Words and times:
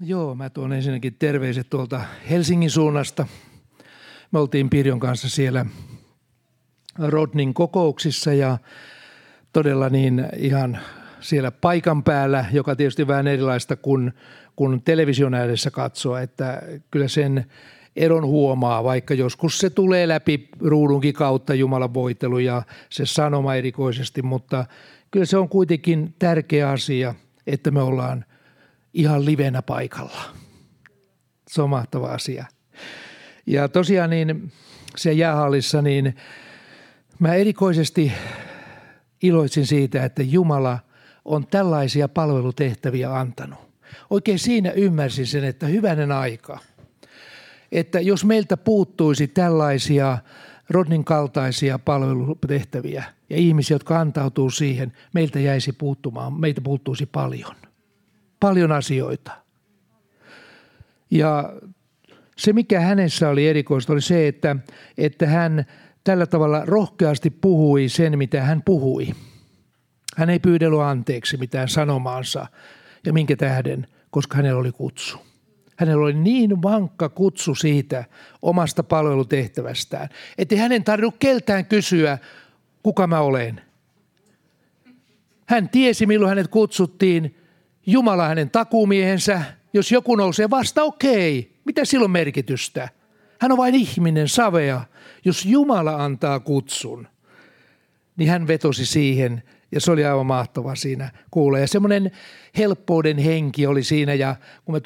Joo, 0.00 0.34
mä 0.34 0.50
tuon 0.50 0.72
ensinnäkin 0.72 1.16
terveiset 1.18 1.70
tuolta 1.70 2.00
Helsingin 2.30 2.70
suunnasta. 2.70 3.26
Me 4.32 4.38
oltiin 4.38 4.70
Pirjon 4.70 5.00
kanssa 5.00 5.28
siellä 5.28 5.66
Rodnin 6.98 7.54
kokouksissa 7.54 8.32
ja 8.32 8.58
todella 9.52 9.88
niin 9.88 10.26
ihan 10.36 10.78
siellä 11.20 11.50
paikan 11.50 12.02
päällä, 12.02 12.44
joka 12.52 12.76
tietysti 12.76 13.06
vähän 13.06 13.26
erilaista 13.26 13.76
kuin, 13.76 14.12
kuin 14.56 14.82
television 14.82 15.34
ääressä 15.34 15.70
katsoa, 15.70 16.20
että 16.20 16.62
kyllä 16.90 17.08
sen 17.08 17.46
eron 17.96 18.26
huomaa, 18.26 18.84
vaikka 18.84 19.14
joskus 19.14 19.58
se 19.58 19.70
tulee 19.70 20.08
läpi 20.08 20.48
ruudunkin 20.60 21.14
kautta 21.14 21.54
Jumalan 21.54 21.94
voitelu 21.94 22.38
ja 22.38 22.62
se 22.88 23.06
sanoma 23.06 23.54
erikoisesti, 23.54 24.22
mutta 24.22 24.64
kyllä 25.10 25.26
se 25.26 25.36
on 25.36 25.48
kuitenkin 25.48 26.14
tärkeä 26.18 26.70
asia, 26.70 27.14
että 27.46 27.70
me 27.70 27.82
ollaan 27.82 28.24
ihan 28.98 29.24
livenä 29.24 29.62
paikalla. 29.62 30.20
Se 31.48 31.62
on 31.62 31.70
mahtava 31.70 32.06
asia. 32.06 32.46
Ja 33.46 33.68
tosiaan 33.68 34.10
niin 34.10 34.52
se 34.96 35.12
jäähallissa, 35.12 35.82
niin 35.82 36.16
mä 37.18 37.34
erikoisesti 37.34 38.12
iloitsin 39.22 39.66
siitä, 39.66 40.04
että 40.04 40.22
Jumala 40.22 40.78
on 41.24 41.46
tällaisia 41.46 42.08
palvelutehtäviä 42.08 43.14
antanut. 43.14 43.58
Oikein 44.10 44.38
siinä 44.38 44.70
ymmärsin 44.70 45.26
sen, 45.26 45.44
että 45.44 45.66
hyvänen 45.66 46.12
aika. 46.12 46.58
Että 47.72 48.00
jos 48.00 48.24
meiltä 48.24 48.56
puuttuisi 48.56 49.28
tällaisia 49.28 50.18
Rodnin 50.70 51.04
kaltaisia 51.04 51.78
palvelutehtäviä 51.78 53.04
ja 53.30 53.36
ihmisiä, 53.36 53.74
jotka 53.74 54.00
antautuu 54.00 54.50
siihen, 54.50 54.92
meiltä 55.14 55.40
jäisi 55.40 55.72
puuttumaan, 55.72 56.40
meitä 56.40 56.60
puuttuisi 56.60 57.06
paljon. 57.06 57.67
Paljon 58.40 58.72
asioita. 58.72 59.32
Ja 61.10 61.52
se, 62.36 62.52
mikä 62.52 62.80
hänessä 62.80 63.28
oli 63.28 63.48
erikoista, 63.48 63.92
oli 63.92 64.00
se, 64.00 64.28
että, 64.28 64.56
että 64.98 65.26
hän 65.26 65.64
tällä 66.04 66.26
tavalla 66.26 66.62
rohkeasti 66.64 67.30
puhui 67.30 67.88
sen, 67.88 68.18
mitä 68.18 68.42
hän 68.42 68.62
puhui. 68.62 69.08
Hän 70.16 70.30
ei 70.30 70.38
pyydellyt 70.38 70.80
anteeksi 70.80 71.36
mitään 71.36 71.68
sanomaansa 71.68 72.46
ja 73.06 73.12
minkä 73.12 73.36
tähden, 73.36 73.86
koska 74.10 74.36
hänellä 74.36 74.60
oli 74.60 74.72
kutsu. 74.72 75.18
Hänellä 75.76 76.04
oli 76.04 76.14
niin 76.14 76.62
vankka 76.62 77.08
kutsu 77.08 77.54
siitä 77.54 78.04
omasta 78.42 78.82
palvelutehtävästään, 78.82 80.08
että 80.38 80.56
hänen 80.56 80.84
tarvinnut 80.84 81.16
keltään 81.18 81.66
kysyä, 81.66 82.18
kuka 82.82 83.06
mä 83.06 83.20
olen. 83.20 83.60
Hän 85.46 85.68
tiesi, 85.68 86.06
milloin 86.06 86.28
hänet 86.28 86.48
kutsuttiin. 86.48 87.37
Jumala 87.90 88.28
hänen 88.28 88.50
takumiehensä. 88.50 89.42
Jos 89.72 89.92
joku 89.92 90.16
nousee 90.16 90.50
vasta, 90.50 90.82
okei. 90.82 91.52
Mitä 91.64 91.84
silloin 91.84 92.10
merkitystä? 92.10 92.88
Hän 93.40 93.52
on 93.52 93.58
vain 93.58 93.74
ihminen, 93.74 94.28
savea. 94.28 94.80
Jos 95.24 95.46
Jumala 95.46 96.04
antaa 96.04 96.40
kutsun, 96.40 97.08
niin 98.16 98.30
hän 98.30 98.46
vetosi 98.46 98.86
siihen 98.86 99.42
ja 99.72 99.80
se 99.80 99.90
oli 99.90 100.04
aivan 100.04 100.26
mahtava 100.26 100.74
siinä 100.74 101.10
kuulla. 101.30 101.58
Ja 101.58 101.66
semmoinen 101.66 102.10
helppouden 102.58 103.18
henki 103.18 103.66
oli 103.66 103.82
siinä 103.84 104.14
ja 104.14 104.36
kun 104.64 104.74
mä 104.74 104.80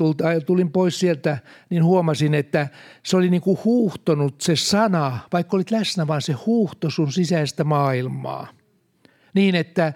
tulin 0.46 0.72
pois 0.72 1.00
sieltä, 1.00 1.38
niin 1.70 1.84
huomasin, 1.84 2.34
että 2.34 2.68
se 3.02 3.16
oli 3.16 3.30
niin 3.30 3.42
kuin 3.42 3.58
huuhtonut 3.64 4.40
se 4.40 4.56
sana, 4.56 5.18
vaikka 5.32 5.56
olit 5.56 5.70
läsnä, 5.70 6.06
vaan 6.06 6.22
se 6.22 6.32
huuhto 6.32 6.90
sun 6.90 7.12
sisäistä 7.12 7.64
maailmaa. 7.64 8.46
Niin, 9.34 9.54
että 9.54 9.92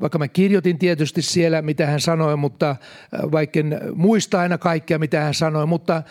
vaikka 0.00 0.18
mä 0.18 0.28
kirjoitin 0.28 0.78
tietysti 0.78 1.22
siellä, 1.22 1.62
mitä 1.62 1.86
hän 1.86 2.00
sanoi, 2.00 2.36
mutta 2.36 2.76
vaikka 3.32 3.60
en 3.60 3.80
muista 3.94 4.40
aina 4.40 4.58
kaikkea, 4.58 4.98
mitä 4.98 5.20
hän 5.20 5.34
sanoi, 5.34 5.66
mutta 5.66 6.02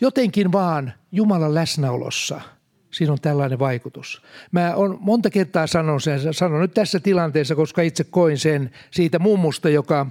jotenkin 0.00 0.52
vaan 0.52 0.92
Jumalan 1.12 1.54
läsnäolossa– 1.54 2.40
siinä 2.94 3.12
on 3.12 3.20
tällainen 3.20 3.58
vaikutus. 3.58 4.22
Mä 4.52 4.74
on 4.74 4.98
monta 5.00 5.30
kertaa 5.30 5.66
sanon 5.66 6.00
sen, 6.00 6.34
sanon 6.34 6.60
nyt 6.60 6.74
tässä 6.74 7.00
tilanteessa, 7.00 7.54
koska 7.54 7.82
itse 7.82 8.04
koin 8.04 8.38
sen 8.38 8.70
siitä 8.90 9.18
mummusta, 9.18 9.68
joka 9.68 10.06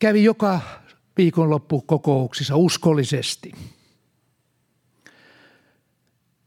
kävi 0.00 0.24
joka 0.24 0.60
viikonloppu 1.16 1.80
kokouksissa 1.80 2.56
uskollisesti. 2.56 3.52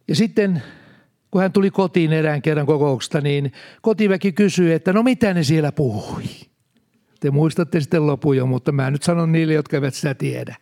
Ja 0.07 0.15
sitten 0.15 0.63
kun 1.33 1.41
hän 1.41 1.51
tuli 1.51 1.71
kotiin 1.71 2.13
erään 2.13 2.41
kerran 2.41 2.65
kokouksesta, 2.65 3.21
niin 3.21 3.51
kotiväki 3.81 4.31
kysyi, 4.31 4.73
että 4.73 4.93
no 4.93 5.03
mitä 5.03 5.33
ne 5.33 5.43
siellä 5.43 5.71
puhui. 5.71 6.23
Te 7.19 7.31
muistatte 7.31 7.79
sitten 7.79 8.07
lopun 8.07 8.37
jo, 8.37 8.45
mutta 8.45 8.71
mä 8.71 8.91
nyt 8.91 9.03
sanon 9.03 9.31
niille, 9.31 9.53
jotka 9.53 9.77
eivät 9.77 9.93
sitä 9.93 10.13
tiedä. 10.13 10.55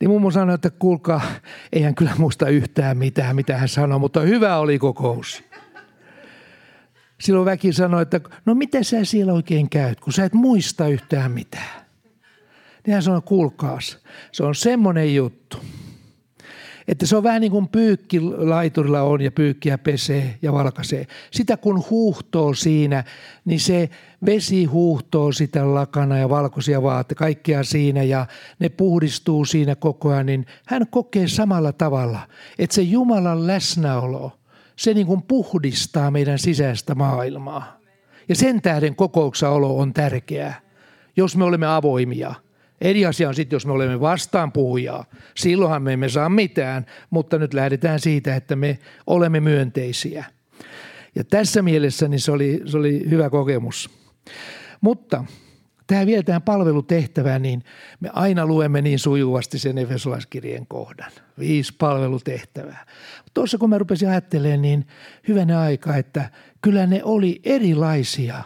Niin 0.00 0.10
mummo 0.10 0.30
sanoi, 0.30 0.54
että 0.54 0.70
kuulkaa, 0.70 1.20
ei 1.72 1.82
hän 1.82 1.94
kyllä 1.94 2.12
muista 2.18 2.48
yhtään 2.48 2.98
mitään, 2.98 3.36
mitä 3.36 3.58
hän 3.58 3.68
sanoi, 3.68 3.98
mutta 3.98 4.20
hyvä 4.20 4.58
oli 4.58 4.78
kokous. 4.78 5.44
Silloin 7.20 7.46
väki 7.46 7.72
sanoi, 7.72 8.02
että 8.02 8.20
no 8.46 8.54
miten 8.54 8.84
sä 8.84 9.04
siellä 9.04 9.32
oikein 9.32 9.70
käyt, 9.70 10.00
kun 10.00 10.12
sä 10.12 10.24
et 10.24 10.32
muista 10.32 10.88
yhtään 10.88 11.32
mitään. 11.32 11.86
Niin 12.86 12.94
hän 12.94 13.02
sanoi, 13.02 13.22
kuulkaas, 13.24 13.98
se 14.32 14.44
on 14.44 14.54
semmoinen 14.54 15.14
juttu– 15.14 15.58
että 16.88 17.06
se 17.06 17.16
on 17.16 17.22
vähän 17.22 17.40
niin 17.40 17.52
kuin 17.52 17.68
pyykki 17.68 18.20
laiturilla 18.20 19.02
on 19.02 19.20
ja 19.20 19.30
pyykkiä 19.30 19.78
pesee 19.78 20.38
ja 20.42 20.52
valkaisee. 20.52 21.06
Sitä 21.30 21.56
kun 21.56 21.84
huuhtoo 21.90 22.54
siinä, 22.54 23.04
niin 23.44 23.60
se 23.60 23.90
vesi 24.26 24.64
huuhtoo 24.64 25.32
sitä 25.32 25.74
lakana 25.74 26.18
ja 26.18 26.28
valkoisia 26.28 26.82
vaatte, 26.82 27.14
kaikkea 27.14 27.64
siinä 27.64 28.02
ja 28.02 28.26
ne 28.58 28.68
puhdistuu 28.68 29.44
siinä 29.44 29.74
koko 29.74 30.10
ajan, 30.10 30.26
niin 30.26 30.46
hän 30.66 30.86
kokee 30.90 31.28
samalla 31.28 31.72
tavalla, 31.72 32.20
että 32.58 32.74
se 32.74 32.82
Jumalan 32.82 33.46
läsnäolo, 33.46 34.32
se 34.76 34.94
niin 34.94 35.06
kuin 35.06 35.22
puhdistaa 35.22 36.10
meidän 36.10 36.38
sisäistä 36.38 36.94
maailmaa. 36.94 37.78
Ja 38.28 38.34
sen 38.34 38.62
tähden 38.62 38.96
kokouksaolo 38.96 39.78
on 39.78 39.92
tärkeää, 39.92 40.60
jos 41.16 41.36
me 41.36 41.44
olemme 41.44 41.66
avoimia– 41.66 42.34
Eri 42.80 43.06
asia 43.06 43.28
on 43.28 43.34
sitten, 43.34 43.56
jos 43.56 43.66
me 43.66 43.72
olemme 43.72 44.00
vastaan 44.00 44.52
puhujaa. 44.52 45.04
Silloinhan 45.36 45.82
me 45.82 45.92
emme 45.92 46.08
saa 46.08 46.28
mitään, 46.28 46.86
mutta 47.10 47.38
nyt 47.38 47.54
lähdetään 47.54 48.00
siitä, 48.00 48.36
että 48.36 48.56
me 48.56 48.78
olemme 49.06 49.40
myönteisiä. 49.40 50.24
Ja 51.14 51.24
tässä 51.24 51.62
mielessä 51.62 52.08
niin 52.08 52.20
se, 52.20 52.32
oli, 52.32 52.62
se 52.64 52.76
oli 52.76 53.10
hyvä 53.10 53.30
kokemus. 53.30 53.90
Mutta 54.80 55.24
tämä 55.86 56.06
vielä 56.06 56.22
tähän 56.22 56.42
palvelutehtävään, 56.42 57.42
niin 57.42 57.64
me 58.00 58.10
aina 58.12 58.46
luemme 58.46 58.82
niin 58.82 58.98
sujuvasti 58.98 59.58
sen 59.58 59.78
Efesolaiskirjeen 59.78 60.66
kohdan. 60.66 61.10
Viisi 61.38 61.74
palvelutehtävää. 61.78 62.86
Tuossa 63.34 63.58
kun 63.58 63.70
mä 63.70 63.78
rupesin 63.78 64.08
ajattelemaan, 64.08 64.62
niin 64.62 64.86
hyvänä 65.28 65.60
aika, 65.60 65.96
että 65.96 66.30
kyllä 66.62 66.86
ne 66.86 67.00
oli 67.04 67.40
erilaisia, 67.44 68.42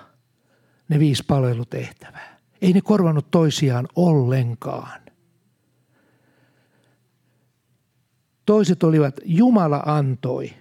ne 0.89 0.99
viisi 0.99 1.25
palvelutehtävää. 1.27 2.32
Ei 2.63 2.73
ne 2.73 2.81
korvannut 2.81 3.31
toisiaan 3.31 3.89
ollenkaan. 3.97 5.01
Toiset 8.47 8.83
olivat, 8.83 9.21
Jumala 9.25 9.83
antoi. 9.87 10.53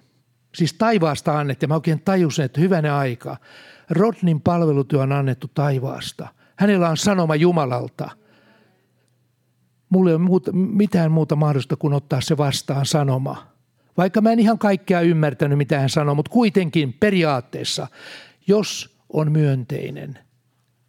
Siis 0.56 0.74
taivaasta 0.74 1.40
annettiin. 1.40 1.70
Mä 1.70 1.76
oikein 1.76 2.02
tajusin, 2.02 2.46
että 2.46 2.62
hyvänä 2.62 2.98
aika. 2.98 3.38
Rodnin 3.90 4.42
palvelutyö 4.42 5.02
on 5.02 5.12
annettu 5.12 5.48
taivaasta. 5.54 6.28
Hänellä 6.56 6.90
on 6.90 6.98
sanoma 6.98 7.36
Jumalalta. 7.36 8.10
Mulla 9.90 10.10
ei 10.10 10.16
ole 10.16 10.24
muuta, 10.24 10.52
mitään 10.52 11.12
muuta 11.12 11.36
mahdollista 11.36 11.76
kuin 11.76 11.94
ottaa 11.94 12.22
se 12.22 12.38
vastaan 12.38 12.86
sanoma. 12.86 13.48
Vaikka 13.98 14.22
mä 14.22 14.32
en 14.32 14.40
ihan 14.40 14.60
kaikkea 14.60 15.02
ymmärtänyt, 15.02 15.58
mitä 15.58 15.80
hän 15.80 15.90
sanoi, 15.90 16.16
mutta 16.16 16.32
kuitenkin 16.32 16.94
periaatteessa, 16.94 17.88
jos 18.48 18.98
on 19.10 19.32
myönteinen– 19.32 20.20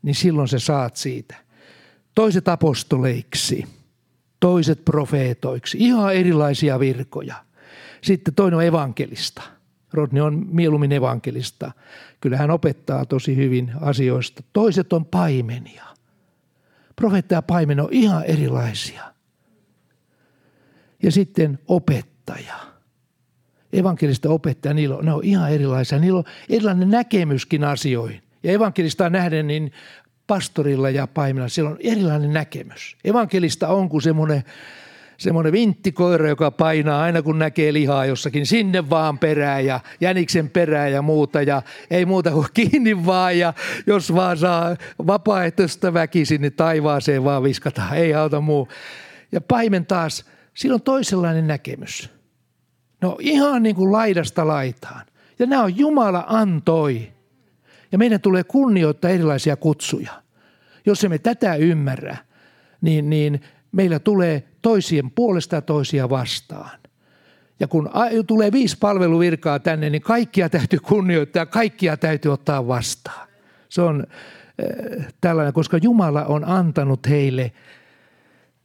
niin 0.02 0.14
silloin 0.14 0.48
sä 0.48 0.58
saat 0.58 0.96
siitä. 0.96 1.36
Toiset 2.14 2.48
apostoleiksi, 2.48 3.66
toiset 4.40 4.84
profeetoiksi, 4.84 5.78
ihan 5.80 6.14
erilaisia 6.14 6.80
virkoja. 6.80 7.34
Sitten 8.02 8.34
toinen 8.34 8.56
on 8.56 8.64
evankelista. 8.64 9.42
Rodni 9.92 10.20
on 10.20 10.46
mieluummin 10.50 10.92
evankelista. 10.92 11.72
Kyllä 12.20 12.36
hän 12.36 12.50
opettaa 12.50 13.06
tosi 13.06 13.36
hyvin 13.36 13.72
asioista. 13.80 14.42
Toiset 14.52 14.92
on 14.92 15.04
paimenia. 15.04 15.84
Profeetta 16.96 17.34
ja 17.34 17.42
paimen 17.42 17.80
on 17.80 17.88
ihan 17.90 18.24
erilaisia. 18.24 19.12
Ja 21.02 21.12
sitten 21.12 21.58
opettaja. 21.68 22.54
Evankelista 23.72 24.30
opettaja, 24.30 24.74
niillä 24.74 24.96
on, 24.96 25.04
ne 25.04 25.12
on 25.12 25.24
ihan 25.24 25.52
erilaisia. 25.52 25.98
Niillä 25.98 26.18
on 26.18 26.24
erilainen 26.48 26.90
näkemyskin 26.90 27.64
asioihin. 27.64 28.22
Ja 28.42 28.52
evankelista 28.52 29.10
nähden, 29.10 29.46
niin 29.46 29.72
pastorilla 30.26 30.90
ja 30.90 31.06
paimenella 31.06 31.48
siellä 31.48 31.70
on 31.70 31.78
erilainen 31.80 32.32
näkemys. 32.32 32.96
Evankelista 33.04 33.68
on 33.68 33.88
kuin 33.88 34.02
semmoinen, 34.02 34.42
semmoinen 35.18 35.52
vinttikoira, 35.52 36.28
joka 36.28 36.50
painaa 36.50 37.02
aina 37.02 37.22
kun 37.22 37.38
näkee 37.38 37.72
lihaa 37.72 38.06
jossakin 38.06 38.46
sinne 38.46 38.90
vaan 38.90 39.18
perään 39.18 39.66
ja 39.66 39.80
jäniksen 40.00 40.50
perään 40.50 40.92
ja 40.92 41.02
muuta 41.02 41.42
ja 41.42 41.62
ei 41.90 42.04
muuta 42.06 42.30
kuin 42.30 42.46
kiinni 42.54 43.06
vaan 43.06 43.38
ja 43.38 43.54
jos 43.86 44.14
vaan 44.14 44.38
saa 44.38 44.76
vapaaehtoista 45.06 45.94
väkisin, 45.94 46.40
niin 46.40 46.52
taivaaseen 46.52 47.24
vaan 47.24 47.42
viskataan, 47.42 47.96
ei 47.96 48.14
auta 48.14 48.40
muu. 48.40 48.68
Ja 49.32 49.40
paimen 49.40 49.86
taas, 49.86 50.24
sillä 50.54 50.74
on 50.74 50.82
toisenlainen 50.82 51.46
näkemys. 51.46 52.10
No 53.00 53.16
ihan 53.20 53.62
niin 53.62 53.76
kuin 53.76 53.92
laidasta 53.92 54.46
laitaan. 54.46 55.02
Ja 55.38 55.46
nämä 55.46 55.62
on 55.62 55.76
Jumala 55.76 56.24
antoi. 56.28 57.11
Ja 57.92 57.98
meidän 57.98 58.20
tulee 58.20 58.44
kunnioittaa 58.44 59.10
erilaisia 59.10 59.56
kutsuja. 59.56 60.22
Jos 60.86 61.04
emme 61.04 61.18
tätä 61.18 61.54
ymmärrä, 61.54 62.16
niin, 62.80 63.10
niin 63.10 63.40
meillä 63.72 63.98
tulee 63.98 64.42
toisien 64.62 65.10
puolesta 65.10 65.60
toisia 65.60 66.10
vastaan. 66.10 66.78
Ja 67.60 67.68
kun 67.68 67.90
tulee 68.26 68.52
viisi 68.52 68.76
palveluvirkaa 68.78 69.58
tänne, 69.58 69.90
niin 69.90 70.02
kaikkia 70.02 70.48
täytyy 70.48 70.78
kunnioittaa, 70.78 71.46
kaikkia 71.46 71.96
täytyy 71.96 72.32
ottaa 72.32 72.66
vastaan. 72.66 73.28
Se 73.68 73.82
on 73.82 74.06
äh, 74.06 75.06
tällainen, 75.20 75.52
koska 75.52 75.78
Jumala 75.82 76.24
on 76.24 76.44
antanut 76.44 77.08
heille 77.08 77.52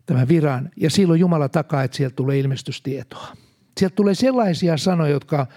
tämän 0.06 0.28
viran 0.28 0.70
ja 0.78 0.90
silloin 0.90 1.20
Jumala 1.20 1.50
takaa, 1.50 1.84
että 1.84 1.98
sieltä 1.98 2.16
tulee 2.16 2.40
ilmestystietoa. 2.40 3.28
Sieltä 3.78 3.96
tulee 3.96 4.16
sellaisia 4.16 4.78
sanoja, 4.78 5.12
jotka, 5.12 5.48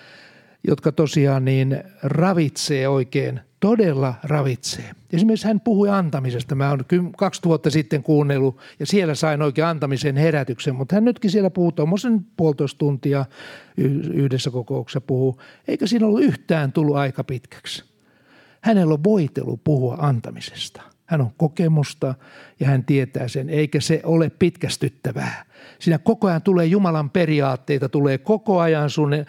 jotka 0.69 0.93
tosiaan 0.93 1.45
niin 1.45 1.85
ravitsee 2.03 2.89
oikein 2.89 3.41
todella 3.61 4.15
ravitsee. 4.23 4.91
Esimerkiksi 5.13 5.47
hän 5.47 5.61
puhui 5.61 5.89
antamisesta. 5.89 6.55
Mä 6.55 6.71
oon 6.71 6.85
kaksi 7.17 7.41
vuotta 7.45 7.71
sitten 7.71 8.03
kuunnellut 8.03 8.59
ja 8.81 8.87
siellä 8.87 9.15
sain 9.15 9.43
oikein 9.43 9.67
antamisen 9.67 10.17
herätyksen, 10.17 10.75
mutta 10.75 10.95
hän 10.95 11.05
nytkin 11.05 11.31
siellä 11.31 11.51
puhuu 11.51 11.73
tuommoisen 11.73 12.27
puolitoista 12.37 12.79
tuntia 12.79 13.25
yhdessä 14.13 14.51
kokouksessa 14.51 15.01
puhuu. 15.01 15.41
Eikä 15.69 15.87
siinä 15.87 16.07
ollut 16.07 16.23
yhtään 16.23 16.73
tullut 16.73 16.97
aika 16.97 17.25
pitkäksi. 17.25 17.85
Hänellä 18.61 18.95
on 18.95 19.05
voitelu 19.05 19.57
puhua 19.65 19.97
antamisesta. 20.01 20.83
Hän 21.11 21.21
on 21.21 21.31
kokemusta 21.37 22.15
ja 22.61 22.67
hän 22.67 22.85
tietää 22.85 23.29
sen, 23.29 23.51
eikä 23.51 23.81
se 23.81 24.01
ole 24.05 24.31
pitkästyttävää. 24.39 25.45
Siinä 25.79 25.99
koko 25.99 26.29
ajan 26.29 26.43
tulee 26.43 26.67
Jumalan 26.67 27.11
periaatteita, 27.11 27.89
tulee 27.89 28.19
koko 28.19 28.61
ajan 28.61 28.91
sun 28.91 29.15
eh, 29.15 29.27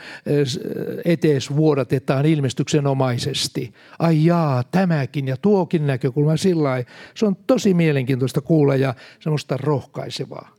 etees 1.06 1.56
vuodatetaan 1.56 2.26
ilmestyksenomaisesti. 2.26 3.74
Ai 4.00 4.26
jaa, 4.26 4.64
tämäkin 4.64 5.28
ja 5.28 5.38
tuokin 5.38 5.88
näkökulma 5.88 6.38
sillä 6.38 6.84
Se 7.16 7.26
on 7.26 7.36
tosi 7.36 7.74
mielenkiintoista 7.74 8.42
kuulla 8.42 8.76
ja 8.76 8.94
semmoista 9.20 9.58
rohkaisevaa. 9.58 10.50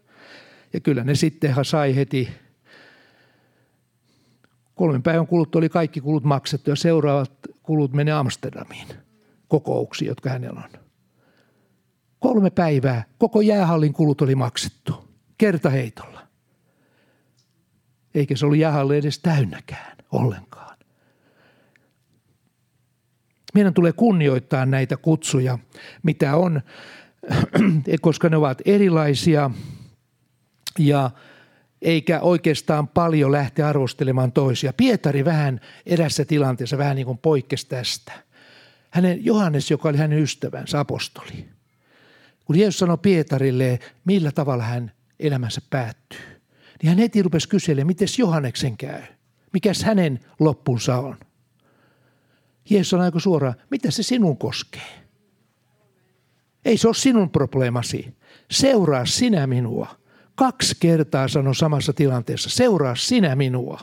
Ja 0.72 0.80
kyllä 0.80 1.04
ne 1.04 1.14
sittenhan 1.14 1.64
sai 1.64 1.96
heti 1.96 2.28
kolmen 4.74 5.02
päivän 5.02 5.26
kuluttua 5.26 5.58
oli 5.58 5.68
kaikki 5.68 6.00
kulut 6.00 6.24
maksettu 6.24 6.70
ja 6.70 6.76
seuraavat 6.76 7.32
kulut 7.62 7.92
meni 7.92 8.10
Amsterdamiin 8.10 8.86
kokouksiin, 9.48 10.08
jotka 10.08 10.30
hänellä 10.30 10.60
on. 10.64 10.81
Kolme 12.22 12.50
päivää, 12.50 13.04
koko 13.18 13.40
jäähallin 13.40 13.92
kulut 13.92 14.20
oli 14.20 14.34
maksettu 14.34 15.08
kertaheitolla. 15.38 16.22
Eikä 18.14 18.36
se 18.36 18.46
ollut 18.46 18.58
jäähalli 18.58 18.96
edes 18.96 19.18
täynnäkään 19.18 19.96
ollenkaan. 20.12 20.76
Meidän 23.54 23.74
tulee 23.74 23.92
kunnioittaa 23.92 24.66
näitä 24.66 24.96
kutsuja, 24.96 25.58
mitä 26.02 26.36
on, 26.36 26.62
koska 28.00 28.28
ne 28.28 28.36
ovat 28.36 28.62
erilaisia 28.64 29.50
ja 30.78 31.10
eikä 31.82 32.20
oikeastaan 32.20 32.88
paljon 32.88 33.32
lähteä 33.32 33.68
arvostelemaan 33.68 34.32
toisia. 34.32 34.72
Pietari 34.72 35.24
vähän 35.24 35.60
erässä 35.86 36.24
tilanteessa 36.24 36.78
vähän 36.78 36.96
niin 36.96 37.06
kuin 37.06 37.18
poikkesi 37.18 37.68
tästä. 37.68 38.12
Hänen 38.90 39.24
Johannes, 39.24 39.70
joka 39.70 39.88
oli 39.88 39.98
hänen 39.98 40.18
ystävänsä, 40.18 40.80
apostoli. 40.80 41.61
Kun 42.44 42.58
Jeesus 42.58 42.78
sanoi 42.78 42.98
Pietarille, 42.98 43.78
millä 44.04 44.32
tavalla 44.32 44.64
hän 44.64 44.92
elämänsä 45.20 45.60
päättyy, 45.70 46.40
niin 46.82 46.88
hän 46.88 46.98
heti 46.98 47.22
rupesi 47.22 47.48
kyselemään, 47.48 47.86
miten 47.86 48.08
Johanneksen 48.18 48.76
käy, 48.76 49.02
mikäs 49.52 49.82
hänen 49.82 50.20
loppunsa 50.40 50.98
on. 50.98 51.16
Jeesus 52.70 52.94
on 52.94 53.00
aika 53.00 53.20
suoraan, 53.20 53.54
mitä 53.70 53.90
se 53.90 54.02
sinun 54.02 54.36
koskee? 54.36 55.02
Ei 56.64 56.76
se 56.76 56.88
ole 56.88 56.94
sinun 56.94 57.30
probleemasi. 57.30 58.14
Seuraa 58.50 59.06
sinä 59.06 59.46
minua. 59.46 59.96
Kaksi 60.34 60.76
kertaa 60.80 61.28
sanoi 61.28 61.54
samassa 61.54 61.92
tilanteessa, 61.92 62.50
seuraa 62.50 62.96
sinä 62.96 63.36
minua. 63.36 63.80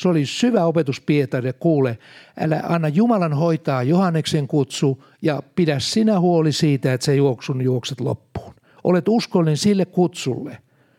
Se 0.00 0.08
oli 0.08 0.26
syvä 0.26 0.64
opetus 0.64 1.00
Pietarille, 1.00 1.52
kuule, 1.52 1.98
älä 2.40 2.62
anna 2.68 2.88
Jumalan 2.88 3.32
hoitaa 3.32 3.82
Johanneksen 3.82 4.48
kutsu 4.48 5.04
ja 5.22 5.42
pidä 5.54 5.78
sinä 5.78 6.20
huoli 6.20 6.52
siitä, 6.52 6.92
että 6.92 7.04
se 7.04 7.14
juoksun 7.14 7.62
juokset 7.62 8.00
loppuun. 8.00 8.54
Olet 8.84 9.08
uskollinen 9.08 9.56
sille 9.56 9.84
kutsulle. 9.84 10.58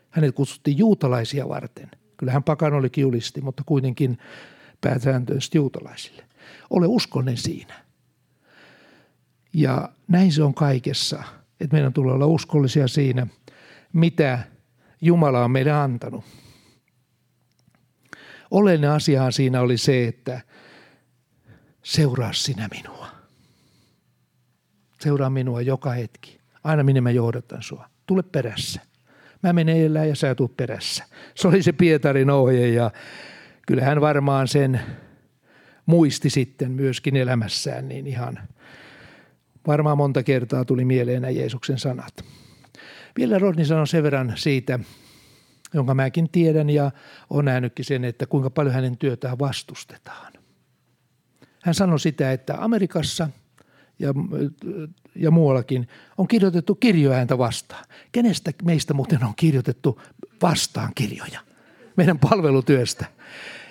Hänet 0.09 0.36
kutsuttiin 0.36 0.77
juutalaisia 0.77 1.50
varten. 1.50 1.92
Kyllähän 2.18 2.44
pakan 2.44 2.74
oli 2.74 2.89
kiulisti, 2.89 3.42
mutta 3.42 3.63
kuitenkin 3.65 4.18
pääsääntöisesti 4.81 5.57
juutalaisille. 5.57 6.24
Ole 6.69 6.88
uskollinen 6.88 7.38
siinä. 7.38 7.74
Ja 9.54 9.89
näin 10.07 10.31
se 10.31 10.44
on 10.44 10.54
kaikessa, 10.54 11.24
että 11.59 11.75
meidän 11.75 11.94
tulee 11.94 12.13
olla 12.13 12.25
uskollisia 12.25 12.88
siinä, 12.88 13.27
mitä 13.94 14.39
Jumala 15.01 15.44
on 15.44 15.51
meille 15.51 15.71
antanut. 15.71 16.24
Oleellinen 18.51 18.92
asiahan 18.92 19.33
siinä 19.33 19.62
oli 19.62 19.77
se, 19.77 20.07
että 20.07 20.42
seuraa 21.83 22.33
sinä 22.33 22.69
minua. 22.71 23.07
Seuraa 25.00 25.30
minua 25.30 25.62
joka 25.62 25.92
hetki. 25.92 26.39
Aina 26.63 26.83
minne 26.83 27.01
mä 27.01 27.12
johdatan 27.12 27.63
sua. 27.63 27.89
Tule 28.06 28.24
perässä. 28.24 28.81
Mä 29.44 29.53
menen 29.53 29.77
elää 29.77 30.06
ja 30.06 30.15
sä 30.15 30.36
tulet 30.36 30.57
perässä. 30.57 31.03
Se 31.36 31.48
oli 31.48 31.63
se 31.63 31.71
Pietarin 31.71 32.30
ohje 32.30 32.68
ja 32.68 32.92
kyllä 33.68 33.83
hän 33.83 34.01
varmaan 34.01 34.48
sen 34.48 34.81
muisti 35.86 36.30
sitten 36.30 36.71
myöskin 36.71 37.15
elämässään, 37.15 37.88
niin 37.88 38.07
ihan 38.07 38.39
varmaan 39.68 39.97
monta 39.97 40.24
kertaa 40.24 40.65
tuli 40.65 40.86
mieleen 40.86 41.21
nämä 41.21 41.31
Jeesuksen 41.31 41.80
sanat. 41.80 42.25
Vielä 43.18 43.39
Rodni 43.39 43.65
sanoi 43.65 43.88
sen 43.88 44.04
verran 44.04 44.33
siitä, 44.36 44.80
jonka 45.73 45.94
mäkin 45.94 46.29
tiedän 46.29 46.69
ja 46.69 46.91
on 47.29 47.45
nähnytkin 47.45 47.85
sen, 47.85 48.06
että 48.06 48.25
kuinka 48.25 48.50
paljon 48.50 48.75
hänen 48.75 48.97
työtään 48.97 49.39
vastustetaan. 49.39 50.33
Hän 51.63 51.75
sanoi 51.75 52.00
sitä, 52.00 52.31
että 52.31 52.56
Amerikassa 52.59 53.29
ja, 54.00 54.13
ja 55.15 55.31
muuallakin 55.31 55.88
on 56.18 56.27
kirjoitettu 56.27 56.75
kirjoja 56.75 57.18
häntä 57.18 57.38
vastaan. 57.38 57.85
Kenestä 58.12 58.51
meistä 58.63 58.94
muuten 58.94 59.23
on 59.23 59.33
kirjoitettu 59.35 60.01
vastaan 60.42 60.92
kirjoja? 60.95 61.40
Meidän 61.95 62.19
palvelutyöstä. 62.19 63.06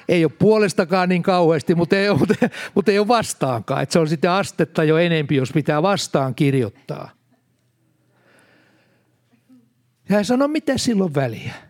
Ei 0.08 0.24
ole 0.24 0.32
puolestakaan 0.38 1.08
niin 1.08 1.22
kauheasti, 1.22 1.74
mutta 1.74 1.96
ei, 1.96 2.14
mutta, 2.14 2.34
mutta 2.74 2.90
ei 2.90 2.98
ole 2.98 3.08
vastaankaan. 3.08 3.82
Että 3.82 3.92
se 3.92 3.98
on 3.98 4.08
sitten 4.08 4.30
astetta 4.30 4.84
jo 4.84 4.98
enempi, 4.98 5.36
jos 5.36 5.52
pitää 5.52 5.82
vastaan 5.82 6.34
kirjoittaa. 6.34 7.10
Ja 10.08 10.14
hän 10.14 10.24
sanoi, 10.24 10.48
mitä 10.48 10.78
silloin 10.78 11.14
väliä? 11.14 11.69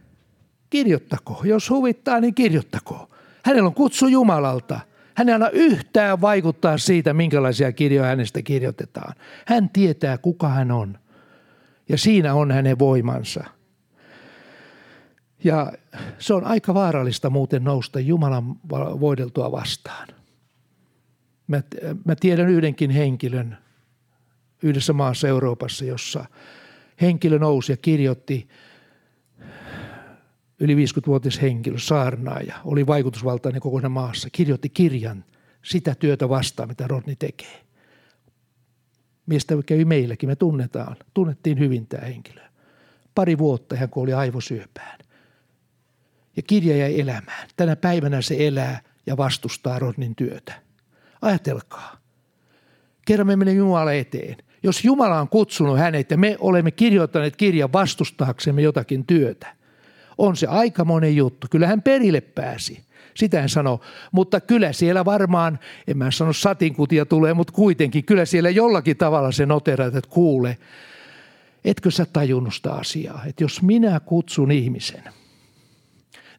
Kirjoittako. 0.70 1.40
Jos 1.44 1.70
huvittaa, 1.70 2.20
niin 2.20 2.34
kirjoittako. 2.34 3.10
Hänellä 3.44 3.66
on 3.66 3.74
kutsu 3.74 4.06
Jumalalta. 4.06 4.80
Hän 5.14 5.28
ei 5.28 5.34
anna 5.34 5.48
yhtään 5.48 6.20
vaikuttaa 6.20 6.78
siitä, 6.78 7.14
minkälaisia 7.14 7.72
kirjoja 7.72 8.08
hänestä 8.08 8.42
kirjoitetaan. 8.42 9.14
Hän 9.46 9.70
tietää, 9.70 10.18
kuka 10.18 10.48
hän 10.48 10.70
on. 10.70 10.98
Ja 11.88 11.98
siinä 11.98 12.34
on 12.34 12.50
hänen 12.50 12.78
voimansa. 12.78 13.44
Ja 15.44 15.72
se 16.18 16.34
on 16.34 16.44
aika 16.44 16.74
vaarallista 16.74 17.30
muuten 17.30 17.64
nousta 17.64 18.00
Jumalan 18.00 18.56
voideltua 19.00 19.52
vastaan. 19.52 20.08
Mä, 21.46 21.62
mä 22.04 22.14
tiedän 22.20 22.48
yhdenkin 22.48 22.90
henkilön 22.90 23.58
yhdessä 24.62 24.92
maassa 24.92 25.28
Euroopassa, 25.28 25.84
jossa 25.84 26.24
henkilö 27.00 27.38
nousi 27.38 27.72
ja 27.72 27.76
kirjoitti 27.76 28.48
yli 30.60 30.74
50-vuotias 30.74 31.42
henkilö, 31.42 31.78
saarnaaja, 31.78 32.56
oli 32.64 32.86
vaikutusvaltainen 32.86 33.60
koko 33.60 33.88
maassa, 33.88 34.28
kirjoitti 34.32 34.68
kirjan 34.68 35.24
sitä 35.62 35.94
työtä 35.94 36.28
vastaan, 36.28 36.68
mitä 36.68 36.86
Rodni 36.86 37.16
tekee. 37.16 37.60
Miestä 39.26 39.54
kävi 39.66 39.84
meilläkin, 39.84 40.28
me 40.28 40.36
tunnetaan, 40.36 40.96
tunnettiin 41.14 41.58
hyvin 41.58 41.86
tämä 41.86 42.06
henkilö. 42.06 42.42
Pari 43.14 43.38
vuotta 43.38 43.76
hän 43.76 43.90
kuoli 43.90 44.12
aivosyöpään. 44.12 44.98
Ja 46.36 46.42
kirja 46.42 46.76
jäi 46.76 47.00
elämään. 47.00 47.48
Tänä 47.56 47.76
päivänä 47.76 48.22
se 48.22 48.36
elää 48.38 48.80
ja 49.06 49.16
vastustaa 49.16 49.78
Rodnin 49.78 50.16
työtä. 50.16 50.52
Ajatelkaa. 51.22 51.96
Kerran 53.06 53.26
me 53.26 53.36
menemme 53.36 53.58
Jumala 53.58 53.92
eteen. 53.92 54.36
Jos 54.62 54.84
Jumala 54.84 55.20
on 55.20 55.28
kutsunut 55.28 55.78
hänet 55.78 56.10
ja 56.10 56.16
me 56.16 56.36
olemme 56.40 56.70
kirjoittaneet 56.70 57.36
kirjan 57.36 57.72
vastustaaksemme 57.72 58.62
jotakin 58.62 59.06
työtä– 59.06 59.54
on 60.20 60.36
se 60.36 60.46
aikamoinen 60.46 61.16
juttu. 61.16 61.46
Kyllä 61.50 61.66
hän 61.66 61.82
perille 61.82 62.20
pääsi. 62.20 62.80
Sitä 63.14 63.42
en 63.42 63.48
sano, 63.48 63.80
mutta 64.12 64.40
kyllä 64.40 64.72
siellä 64.72 65.04
varmaan, 65.04 65.58
en 65.88 65.98
mä 65.98 66.10
sano 66.10 66.32
satinkutia 66.32 67.06
tulee, 67.06 67.34
mutta 67.34 67.52
kuitenkin 67.52 68.04
kyllä 68.04 68.24
siellä 68.24 68.50
jollakin 68.50 68.96
tavalla 68.96 69.32
se 69.32 69.46
noterat, 69.46 69.94
että 69.94 70.10
kuule, 70.10 70.58
etkö 71.64 71.90
sä 71.90 72.06
tajunnut 72.12 72.54
sitä 72.54 72.72
asiaa, 72.72 73.22
että 73.26 73.44
jos 73.44 73.62
minä 73.62 74.00
kutsun 74.00 74.50
ihmisen, 74.50 75.02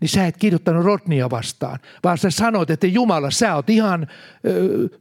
niin 0.02 0.10
sä 0.10 0.28
et 0.28 0.38
kirjoittanut 0.38 0.86
Rodnia 0.86 1.30
vastaan, 1.30 1.80
vaan 2.04 2.18
sä 2.18 2.30
sanoit, 2.30 2.70
että 2.70 2.88
Jumala, 2.88 3.32
sä 3.32 3.56
oot 3.56 3.70
ihan, 3.70 4.08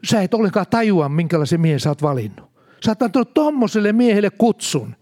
sä 0.04 0.22
et 0.22 0.34
ollenkaan 0.34 0.66
tajua, 0.70 1.08
minkälaisen 1.08 1.60
miehen 1.60 1.80
sä 1.80 1.88
oot 1.88 2.02
valinnut. 2.02 2.50
Sä 2.84 2.90
oot 2.90 3.02
antanut 3.02 3.34
tommoselle 3.34 3.92
miehelle 3.92 4.30
kutsun. 4.30 4.96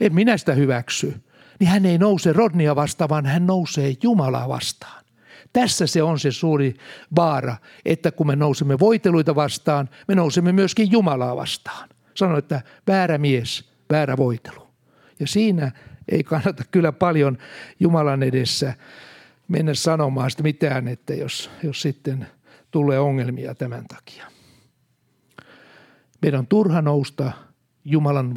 En 0.00 0.14
minä 0.14 0.36
sitä 0.36 0.54
hyväksy. 0.54 1.14
Niin 1.60 1.70
hän 1.70 1.86
ei 1.86 1.98
nouse 1.98 2.32
Rodnia 2.32 2.76
vastaan, 2.76 3.10
vaan 3.10 3.26
hän 3.26 3.46
nousee 3.46 3.94
Jumalaa 4.02 4.48
vastaan. 4.48 5.04
Tässä 5.52 5.86
se 5.86 6.02
on 6.02 6.18
se 6.18 6.32
suuri 6.32 6.74
vaara, 7.16 7.56
että 7.84 8.10
kun 8.12 8.26
me 8.26 8.36
nousemme 8.36 8.78
voiteluita 8.78 9.34
vastaan, 9.34 9.88
me 10.08 10.14
nousemme 10.14 10.52
myöskin 10.52 10.92
Jumalaa 10.92 11.36
vastaan. 11.36 11.88
Sano, 12.14 12.38
että 12.38 12.62
väärä 12.86 13.18
mies, 13.18 13.70
väärä 13.90 14.16
voitelu. 14.16 14.66
Ja 15.20 15.26
siinä 15.26 15.72
ei 16.08 16.24
kannata 16.24 16.64
kyllä 16.70 16.92
paljon 16.92 17.38
Jumalan 17.80 18.22
edessä 18.22 18.74
mennä 19.48 19.74
sanomaan 19.74 20.30
sitä 20.30 20.42
mitään, 20.42 20.88
että 20.88 21.14
jos, 21.14 21.50
jos 21.62 21.82
sitten 21.82 22.26
tulee 22.70 22.98
ongelmia 22.98 23.54
tämän 23.54 23.84
takia. 23.88 24.26
Meidän 26.22 26.40
on 26.40 26.46
turha 26.46 26.82
nousta 26.82 27.32
Jumalan 27.84 28.34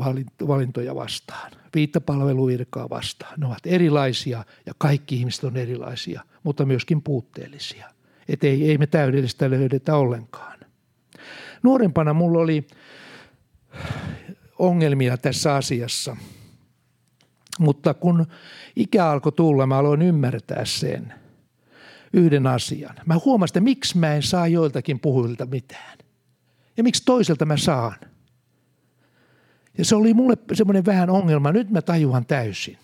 valintoja 0.47 0.95
vastaan, 0.95 1.51
viittapalveluvirkaa 1.75 2.89
vastaan. 2.89 3.39
Ne 3.39 3.45
ovat 3.45 3.65
erilaisia 3.65 4.45
ja 4.65 4.73
kaikki 4.77 5.15
ihmiset 5.15 5.43
on 5.43 5.57
erilaisia, 5.57 6.21
mutta 6.43 6.65
myöskin 6.65 7.01
puutteellisia. 7.01 7.89
Että 8.27 8.47
ei, 8.47 8.69
ei 8.69 8.77
me 8.77 8.87
täydellistä 8.87 9.49
löydetä 9.49 9.95
ollenkaan. 9.95 10.59
Nuorempana 11.63 12.13
mulla 12.13 12.39
oli 12.39 12.67
ongelmia 14.59 15.17
tässä 15.17 15.55
asiassa, 15.55 16.17
mutta 17.59 17.93
kun 17.93 18.25
ikä 18.75 19.09
alkoi 19.09 19.31
tulla, 19.31 19.67
mä 19.67 19.77
aloin 19.77 20.01
ymmärtää 20.01 20.65
sen 20.65 21.13
yhden 22.13 22.47
asian. 22.47 22.95
Mä 23.05 23.15
huomasin, 23.25 23.51
että 23.51 23.61
miksi 23.61 23.97
mä 23.97 24.15
en 24.15 24.23
saa 24.23 24.47
joiltakin 24.47 24.99
puhujilta 24.99 25.45
mitään. 25.45 25.97
Ja 26.77 26.83
miksi 26.83 27.03
toiselta 27.05 27.45
mä 27.45 27.57
saan. 27.57 27.95
Ja 29.77 29.85
se 29.85 29.95
oli 29.95 30.13
mulle 30.13 30.37
semmoinen 30.53 30.85
vähän 30.85 31.09
ongelma. 31.09 31.51
Nyt 31.51 31.69
mä 31.69 31.81
tajuan 31.81 32.25
täysin. 32.25 32.77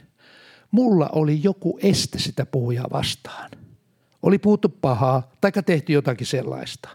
Mulla 0.72 1.10
oli 1.12 1.44
joku 1.44 1.80
este 1.82 2.20
sitä 2.20 2.46
puhujaa 2.46 2.88
vastaan. 2.92 3.52
Oli 4.24 4.38
puhuttu 4.38 4.70
pahaa 4.70 5.32
tai 5.42 5.52
tehty 5.66 5.94
jotakin 5.94 6.28
sellaista. 6.28 6.90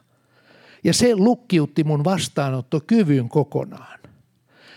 Ja 0.85 0.95
se 0.95 1.17
lukkiutti 1.17 1.85
mun 1.85 2.05
vastaanottokyvyn 2.05 3.29
kokonaan. 3.29 3.99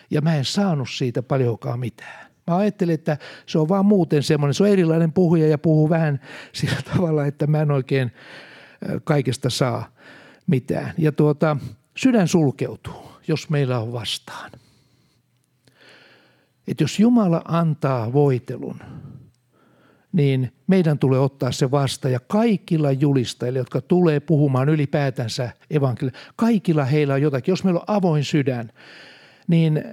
Ja 0.10 0.22
mä 0.22 0.36
en 0.36 0.46
saanut 0.46 0.90
siitä 0.90 1.24
paljonkaan 1.24 1.80
mitään. 1.80 2.32
Mä 2.48 2.58
ajattelin, 2.58 2.96
että 2.96 3.18
se 3.46 3.60
on 3.60 3.70
vaan 3.70 3.86
muuten 3.86 4.24
semmoinen, 4.24 4.54
se 4.54 4.64
on 4.64 4.70
erilainen 4.70 5.14
puhuja 5.14 5.48
ja 5.48 5.58
puhuu 5.58 5.90
vähän 5.90 6.20
sillä 6.54 6.78
tavalla, 6.94 7.26
että 7.26 7.48
mä 7.48 7.62
en 7.62 7.72
oikein 7.72 8.12
kaikesta 9.04 9.50
saa 9.50 9.88
mitään. 10.48 10.94
Ja 10.98 11.12
tuota, 11.12 11.58
sydän 11.98 12.28
sulkeutuu, 12.28 13.12
jos 13.28 13.50
meillä 13.50 13.80
on 13.80 13.94
vastaan. 13.94 14.52
Että 16.72 16.84
jos 16.84 17.00
Jumala 17.00 17.42
antaa 17.46 18.14
voitelun, 18.14 18.80
niin 20.12 20.52
meidän 20.68 21.00
tulee 21.00 21.20
ottaa 21.20 21.52
se 21.52 21.72
vasta 21.72 22.10
ja 22.10 22.20
kaikilla 22.20 22.92
julistajilla, 22.92 23.60
jotka 23.60 23.82
tulee 23.82 24.20
puhumaan 24.20 24.70
ylipäätänsä 24.70 25.52
evankeliaa, 25.70 26.18
kaikilla 26.36 26.86
heillä 26.86 27.14
on 27.14 27.22
jotakin. 27.22 27.52
Jos 27.52 27.64
meillä 27.64 27.80
on 27.80 27.96
avoin 27.96 28.24
sydän, 28.24 28.72
niin 29.48 29.84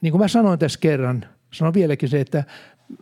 niin 0.00 0.12
kuin 0.12 0.20
mä 0.20 0.28
sanoin 0.28 0.58
tässä 0.58 0.80
kerran, 0.80 1.24
sanon 1.52 1.74
vieläkin 1.74 2.08
se, 2.08 2.20
että 2.20 2.44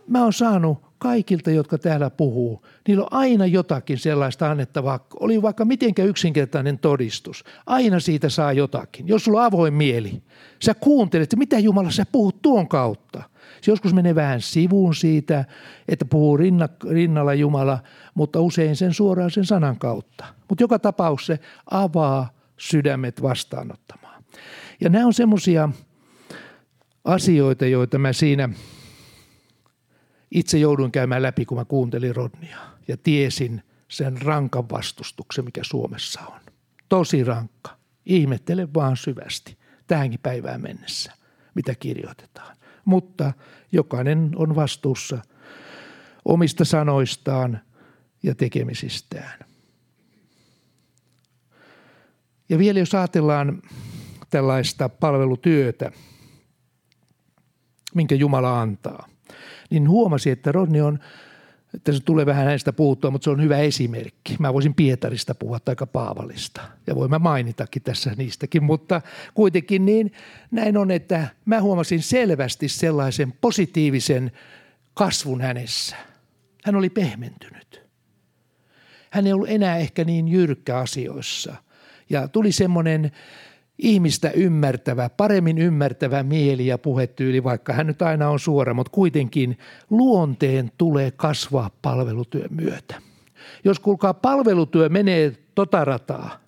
mä 0.07 0.23
oon 0.23 0.33
saanut 0.33 0.88
kaikilta, 0.99 1.51
jotka 1.51 1.77
täällä 1.77 2.09
puhuu, 2.09 2.65
niillä 2.87 3.03
on 3.03 3.13
aina 3.13 3.45
jotakin 3.45 3.97
sellaista 3.97 4.51
annettavaa. 4.51 5.07
Oli 5.19 5.41
vaikka 5.41 5.65
mitenkä 5.65 6.03
yksinkertainen 6.03 6.79
todistus. 6.79 7.43
Aina 7.65 7.99
siitä 7.99 8.29
saa 8.29 8.53
jotakin. 8.53 9.07
Jos 9.07 9.23
sulla 9.23 9.39
on 9.39 9.45
avoin 9.45 9.73
mieli, 9.73 10.21
sä 10.63 10.73
kuuntelet, 10.73 11.23
että 11.23 11.37
mitä 11.37 11.59
Jumala 11.59 11.91
sä 11.91 12.05
puhut 12.11 12.41
tuon 12.41 12.67
kautta. 12.67 13.23
Se 13.61 13.71
joskus 13.71 13.93
menee 13.93 14.15
vähän 14.15 14.41
sivuun 14.41 14.95
siitä, 14.95 15.45
että 15.87 16.05
puhuu 16.05 16.37
rinnalla 16.89 17.33
Jumala, 17.33 17.79
mutta 18.13 18.41
usein 18.41 18.75
sen 18.75 18.93
suoraan 18.93 19.31
sen 19.31 19.45
sanan 19.45 19.79
kautta. 19.79 20.25
Mutta 20.49 20.63
joka 20.63 20.79
tapauksessa 20.79 21.35
se 21.35 21.39
avaa 21.71 22.29
sydämet 22.57 23.21
vastaanottamaan. 23.21 24.23
Ja 24.81 24.89
nämä 24.89 25.05
on 25.05 25.13
semmoisia 25.13 25.69
asioita, 27.05 27.65
joita 27.65 27.97
mä 27.97 28.13
siinä 28.13 28.49
itse 30.31 30.57
jouduin 30.57 30.91
käymään 30.91 31.23
läpi, 31.23 31.45
kun 31.45 31.57
mä 31.57 31.65
kuuntelin 31.65 32.15
Rodnia 32.15 32.57
ja 32.87 32.97
tiesin 32.97 33.63
sen 33.87 34.21
rankan 34.21 34.69
vastustuksen, 34.69 35.45
mikä 35.45 35.61
Suomessa 35.63 36.21
on. 36.21 36.39
Tosi 36.89 37.23
rankka. 37.23 37.79
Ihmettele 38.05 38.73
vaan 38.73 38.97
syvästi 38.97 39.57
tähänkin 39.87 40.19
päivään 40.23 40.61
mennessä, 40.61 41.13
mitä 41.55 41.75
kirjoitetaan. 41.75 42.57
Mutta 42.85 43.33
jokainen 43.71 44.31
on 44.35 44.55
vastuussa 44.55 45.19
omista 46.25 46.65
sanoistaan 46.65 47.59
ja 48.23 48.35
tekemisistään. 48.35 49.39
Ja 52.49 52.57
vielä 52.59 52.79
jos 52.79 52.95
ajatellaan 52.95 53.61
tällaista 54.29 54.89
palvelutyötä, 54.89 55.91
minkä 57.95 58.15
Jumala 58.15 58.61
antaa. 58.61 59.09
Niin 59.69 59.89
huomasi, 59.89 60.29
että 60.29 60.51
Rodni 60.51 60.81
on, 60.81 60.99
että 61.73 61.91
se 61.91 61.99
tulee 61.99 62.25
vähän 62.25 62.45
näistä 62.45 62.73
puuttua, 62.73 63.11
mutta 63.11 63.23
se 63.23 63.29
on 63.29 63.41
hyvä 63.41 63.57
esimerkki. 63.57 64.35
Mä 64.39 64.53
voisin 64.53 64.73
Pietarista 64.73 65.35
puhua 65.35 65.59
tai 65.59 65.75
Paavalista 65.93 66.61
ja 66.87 66.95
voin 66.95 67.09
mä 67.09 67.19
mainitakin 67.19 67.81
tässä 67.81 68.13
niistäkin, 68.17 68.63
mutta 68.63 69.01
kuitenkin 69.33 69.85
niin 69.85 70.11
näin 70.51 70.77
on, 70.77 70.91
että 70.91 71.27
mä 71.45 71.61
huomasin 71.61 72.01
selvästi 72.01 72.69
sellaisen 72.69 73.33
positiivisen 73.41 74.31
kasvun 74.93 75.41
hänessä. 75.41 75.95
Hän 76.65 76.75
oli 76.75 76.89
pehmentynyt. 76.89 77.81
Hän 79.09 79.27
ei 79.27 79.33
ollut 79.33 79.49
enää 79.49 79.77
ehkä 79.77 80.03
niin 80.03 80.27
jyrkkä 80.27 80.77
asioissa 80.77 81.55
ja 82.09 82.27
tuli 82.27 82.51
semmoinen 82.51 83.11
ihmistä 83.79 84.31
ymmärtävä, 84.31 85.09
paremmin 85.09 85.57
ymmärtävä 85.57 86.23
mieli 86.23 86.67
ja 86.67 86.77
puhetyyli, 86.77 87.43
vaikka 87.43 87.73
hän 87.73 87.87
nyt 87.87 88.01
aina 88.01 88.29
on 88.29 88.39
suora, 88.39 88.73
mutta 88.73 88.91
kuitenkin 88.91 89.57
luonteen 89.89 90.71
tulee 90.77 91.11
kasvaa 91.11 91.69
palvelutyön 91.81 92.49
myötä. 92.49 93.01
Jos 93.63 93.79
kuulkaa 93.79 94.13
palvelutyö 94.13 94.89
menee 94.89 95.33
tota 95.55 95.85
rataa 95.85 96.39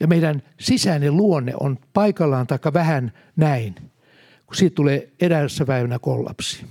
ja 0.00 0.06
meidän 0.06 0.42
sisäinen 0.60 1.16
luonne 1.16 1.52
on 1.60 1.78
paikallaan 1.92 2.46
taikka 2.46 2.72
vähän 2.72 3.12
näin, 3.36 3.74
kun 4.46 4.56
siitä 4.56 4.74
tulee 4.74 5.08
edessä 5.20 5.66
väynä 5.66 5.98
kollapsi. 5.98 6.64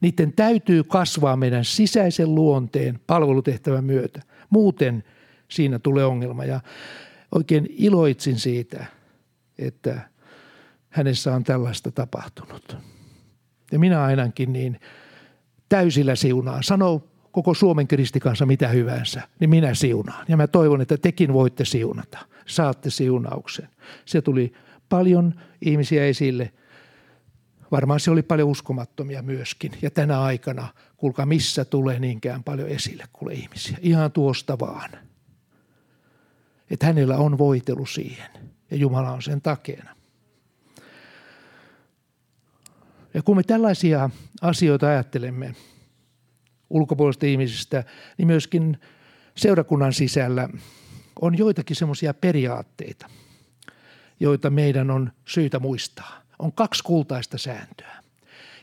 Niiden 0.00 0.32
täytyy 0.32 0.84
kasvaa 0.84 1.36
meidän 1.36 1.64
sisäisen 1.64 2.34
luonteen 2.34 3.00
palvelutehtävän 3.06 3.84
myötä. 3.84 4.20
Muuten 4.50 5.04
siinä 5.48 5.78
tulee 5.78 6.04
ongelma. 6.04 6.44
Ja 6.44 6.60
oikein 7.34 7.66
iloitsin 7.70 8.38
siitä, 8.38 8.86
että 9.58 10.00
hänessä 10.88 11.34
on 11.34 11.44
tällaista 11.44 11.90
tapahtunut. 11.90 12.76
Ja 13.72 13.78
minä 13.78 14.02
ainakin 14.02 14.52
niin 14.52 14.80
täysillä 15.68 16.14
siunaan. 16.14 16.62
Sano 16.62 17.02
koko 17.32 17.54
Suomen 17.54 17.88
kristikansa 17.88 18.46
mitä 18.46 18.68
hyvänsä, 18.68 19.22
niin 19.40 19.50
minä 19.50 19.74
siunaan. 19.74 20.24
Ja 20.28 20.36
mä 20.36 20.46
toivon, 20.46 20.80
että 20.80 20.96
tekin 20.96 21.32
voitte 21.32 21.64
siunata. 21.64 22.18
Saatte 22.46 22.90
siunauksen. 22.90 23.68
Se 24.04 24.22
tuli 24.22 24.52
paljon 24.88 25.34
ihmisiä 25.62 26.04
esille. 26.04 26.52
Varmaan 27.70 28.00
se 28.00 28.10
oli 28.10 28.22
paljon 28.22 28.48
uskomattomia 28.48 29.22
myöskin. 29.22 29.72
Ja 29.82 29.90
tänä 29.90 30.20
aikana, 30.20 30.68
kuulkaa 30.96 31.26
missä 31.26 31.64
tulee 31.64 31.98
niinkään 31.98 32.44
paljon 32.44 32.68
esille 32.68 33.04
kuule 33.12 33.34
ihmisiä. 33.34 33.78
Ihan 33.80 34.12
tuosta 34.12 34.58
vaan– 34.58 34.90
että 36.70 36.86
hänellä 36.86 37.16
on 37.16 37.38
voitelu 37.38 37.86
siihen 37.86 38.30
ja 38.70 38.76
Jumala 38.76 39.10
on 39.10 39.22
sen 39.22 39.40
takeena. 39.40 39.96
Ja 43.14 43.22
kun 43.22 43.36
me 43.36 43.42
tällaisia 43.42 44.10
asioita 44.42 44.88
ajattelemme 44.88 45.54
ulkopuolista 46.70 47.26
ihmisistä, 47.26 47.84
niin 48.18 48.26
myöskin 48.26 48.80
seurakunnan 49.34 49.92
sisällä 49.92 50.48
on 51.20 51.38
joitakin 51.38 51.76
semmoisia 51.76 52.14
periaatteita, 52.14 53.06
joita 54.20 54.50
meidän 54.50 54.90
on 54.90 55.12
syytä 55.24 55.58
muistaa. 55.58 56.22
On 56.38 56.52
kaksi 56.52 56.84
kultaista 56.84 57.38
sääntöä. 57.38 58.02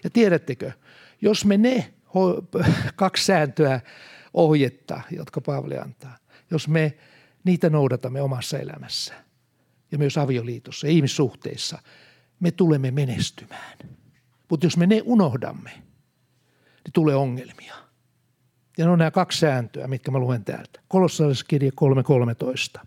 Ja 0.03 0.09
tiedättekö, 0.09 0.71
jos 1.21 1.45
me 1.45 1.57
ne 1.57 1.93
kaksi 2.95 3.25
sääntöä 3.25 3.79
ohjetta, 4.33 5.01
jotka 5.11 5.41
Paavali 5.41 5.77
antaa. 5.77 6.17
Jos 6.51 6.67
me 6.67 6.97
niitä 7.45 7.69
noudatamme 7.69 8.21
omassa 8.21 8.59
elämässä 8.59 9.13
ja 9.91 9.97
myös 9.97 10.17
avioliitossa 10.17 10.87
ja 10.87 10.91
ihmissuhteissa, 10.91 11.79
me 12.39 12.51
tulemme 12.51 12.91
menestymään. 12.91 13.77
Mutta 14.49 14.65
jos 14.65 14.77
me 14.77 14.87
ne 14.87 15.01
unohdamme, 15.05 15.71
niin 15.71 16.93
tulee 16.93 17.15
ongelmia. 17.15 17.75
Ja 18.77 18.85
ne 18.85 18.91
on 18.91 18.97
nämä 18.97 19.11
kaksi 19.11 19.39
sääntöä, 19.39 19.87
mitkä 19.87 20.11
mä 20.11 20.19
luen 20.19 20.45
täältä. 20.45 20.79
Kolossaliskirja 20.87 21.71
3.13. 22.79 22.85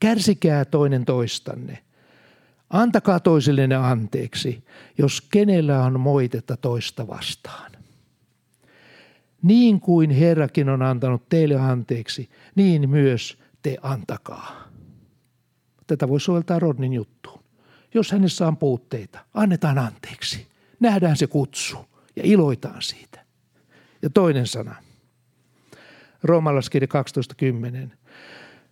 Kärsikää 0.00 0.64
toinen 0.64 1.04
toistanne. 1.04 1.78
Antakaa 2.70 3.20
toisillenne 3.20 3.76
anteeksi, 3.76 4.64
jos 4.98 5.20
kenellä 5.20 5.82
on 5.82 6.00
moitetta 6.00 6.56
toista 6.56 7.06
vastaan. 7.06 7.75
Niin 9.46 9.80
kuin 9.80 10.10
Herrakin 10.10 10.68
on 10.68 10.82
antanut 10.82 11.28
teille 11.28 11.56
anteeksi, 11.56 12.30
niin 12.54 12.90
myös 12.90 13.38
te 13.62 13.76
antakaa. 13.82 14.68
Tätä 15.86 16.08
voi 16.08 16.20
soveltaa 16.20 16.58
Rodnin 16.58 16.92
juttuun. 16.92 17.42
Jos 17.94 18.12
hänessä 18.12 18.46
on 18.46 18.56
puutteita, 18.56 19.18
annetaan 19.34 19.78
anteeksi. 19.78 20.46
Nähdään 20.80 21.16
se 21.16 21.26
kutsu 21.26 21.76
ja 22.16 22.22
iloitaan 22.24 22.82
siitä. 22.82 23.24
Ja 24.02 24.10
toinen 24.10 24.46
sana. 24.46 24.74
Roomalaiskirja 26.22 26.88
12.10. 27.88 27.96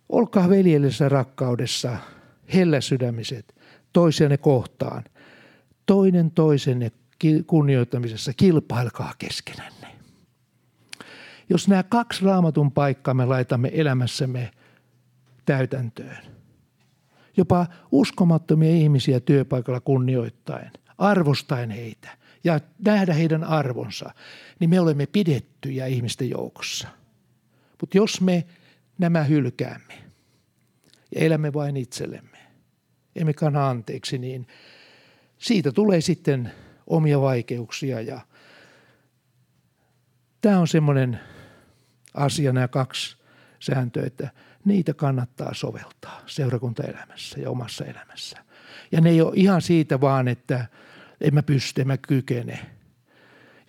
Olkaa 0.09 0.49
veljellisessä 0.49 1.09
rakkaudessa 1.09 1.97
helläsydämiset 2.53 3.55
toisianne 3.93 4.37
kohtaan. 4.37 5.03
Toinen 5.85 6.31
toisenne 6.31 6.91
kunnioittamisessa 7.47 8.33
kilpailkaa 8.33 9.13
keskenänne. 9.17 9.74
Jos 11.49 11.67
nämä 11.67 11.83
kaksi 11.83 12.25
raamatun 12.25 12.71
paikkaa 12.71 13.13
me 13.13 13.25
laitamme 13.25 13.71
elämässämme 13.73 14.51
täytäntöön, 15.45 16.17
jopa 17.37 17.67
uskomattomia 17.91 18.71
ihmisiä 18.71 19.19
työpaikalla 19.19 19.79
kunnioittaen, 19.79 20.71
arvostaen 20.97 21.69
heitä 21.69 22.17
ja 22.43 22.59
nähdä 22.85 23.13
heidän 23.13 23.43
arvonsa, 23.43 24.13
niin 24.59 24.69
me 24.69 24.79
olemme 24.79 25.05
pidettyjä 25.05 25.85
ihmisten 25.85 26.29
joukossa. 26.29 26.87
Mutta 27.81 27.97
jos 27.97 28.21
me 28.21 28.45
nämä 28.97 29.23
hylkäämme 29.23 29.93
ja 31.15 31.21
elämme 31.21 31.53
vain 31.53 31.77
itsellemme, 31.77 32.37
emme 33.15 33.33
kana 33.33 33.69
anteeksi, 33.69 34.17
niin 34.17 34.47
siitä 35.37 35.71
tulee 35.71 36.01
sitten 36.01 36.51
omia 36.87 37.21
vaikeuksia 37.21 38.01
ja 38.01 38.19
tämä 40.41 40.59
on 40.59 40.67
semmoinen 40.67 41.19
asia, 42.15 42.53
nämä 42.53 42.67
kaksi 42.67 43.17
sääntöä, 43.59 44.05
että 44.05 44.29
niitä 44.65 44.93
kannattaa 44.93 45.53
soveltaa 45.53 46.21
seurakuntaelämässä 46.25 47.39
ja 47.39 47.49
omassa 47.49 47.85
elämässä. 47.85 48.37
Ja 48.91 49.01
ne 49.01 49.09
ei 49.09 49.21
ole 49.21 49.31
ihan 49.35 49.61
siitä 49.61 50.01
vaan, 50.01 50.27
että 50.27 50.65
en 51.21 51.33
mä 51.33 51.43
pysty, 51.43 51.81
en 51.81 51.87
mä 51.87 51.97
kykene. 51.97 52.59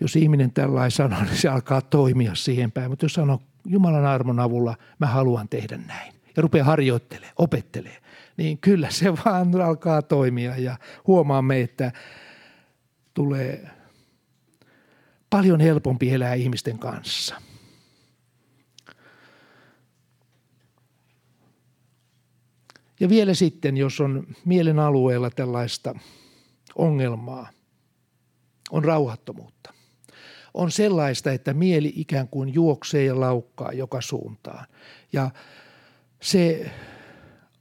Jos 0.01 0.17
ihminen 0.17 0.53
tällainen 0.53 0.91
sanoo, 0.91 1.23
niin 1.23 1.37
se 1.37 1.49
alkaa 1.49 1.81
toimia 1.81 2.35
siihen 2.35 2.73
päin. 2.73 2.91
Mutta 2.91 3.05
jos 3.05 3.13
sanoo 3.13 3.43
Jumalan 3.67 4.07
armon 4.07 4.41
avulla, 4.41 4.77
mä 4.99 5.07
haluan 5.07 5.49
tehdä 5.49 5.77
näin. 5.77 6.13
Ja 6.37 6.43
rupeaa 6.43 6.67
harjoittelemaan, 6.67 7.35
opettelee. 7.37 7.97
Niin 8.37 8.59
kyllä 8.59 8.91
se 8.91 9.13
vaan 9.25 9.61
alkaa 9.61 10.03
toimia 10.03 10.57
ja 10.57 10.77
huomaamme, 11.07 11.61
että 11.61 11.93
tulee 13.15 13.71
paljon 15.31 15.61
helpompi 15.61 16.11
elää 16.11 16.35
ihmisten 16.35 16.79
kanssa. 16.79 17.35
Ja 23.01 23.09
vielä 23.09 23.35
sitten, 23.35 23.77
jos 23.77 24.01
on 24.01 24.27
mielen 24.45 24.79
alueella 24.79 25.31
tällaista 25.31 25.95
ongelmaa, 26.77 27.49
on 28.71 28.85
rauhattomuutta. 28.85 29.73
On 30.55 30.71
sellaista, 30.71 31.33
että 31.33 31.55
mieli 31.55 31.93
ikään 31.97 32.29
kuin 32.29 32.55
juoksee 32.55 33.05
ja 33.05 33.21
laukkaa 33.21 33.73
joka 33.73 34.01
suuntaan. 34.01 34.67
Ja 35.13 35.31
se 36.23 36.71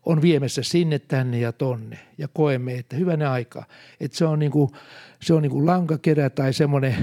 on 0.06 0.22
viemässä 0.22 0.64
sinne, 0.64 1.00
tänne 1.00 1.40
ja 1.40 1.52
tonne. 1.52 2.00
Ja 2.18 2.28
koemme, 2.28 2.74
että 2.78 2.96
hyvänä 2.96 3.32
aika, 3.32 3.64
että 4.00 4.18
se 4.18 4.26
on 4.26 4.40
niin 4.40 4.52
kuin, 4.52 4.72
se 5.22 5.34
on 5.34 5.42
niin 5.42 5.52
kuin 5.52 5.66
lankakerä 5.66 6.30
tai 6.30 6.54
semmoinen 6.54 6.96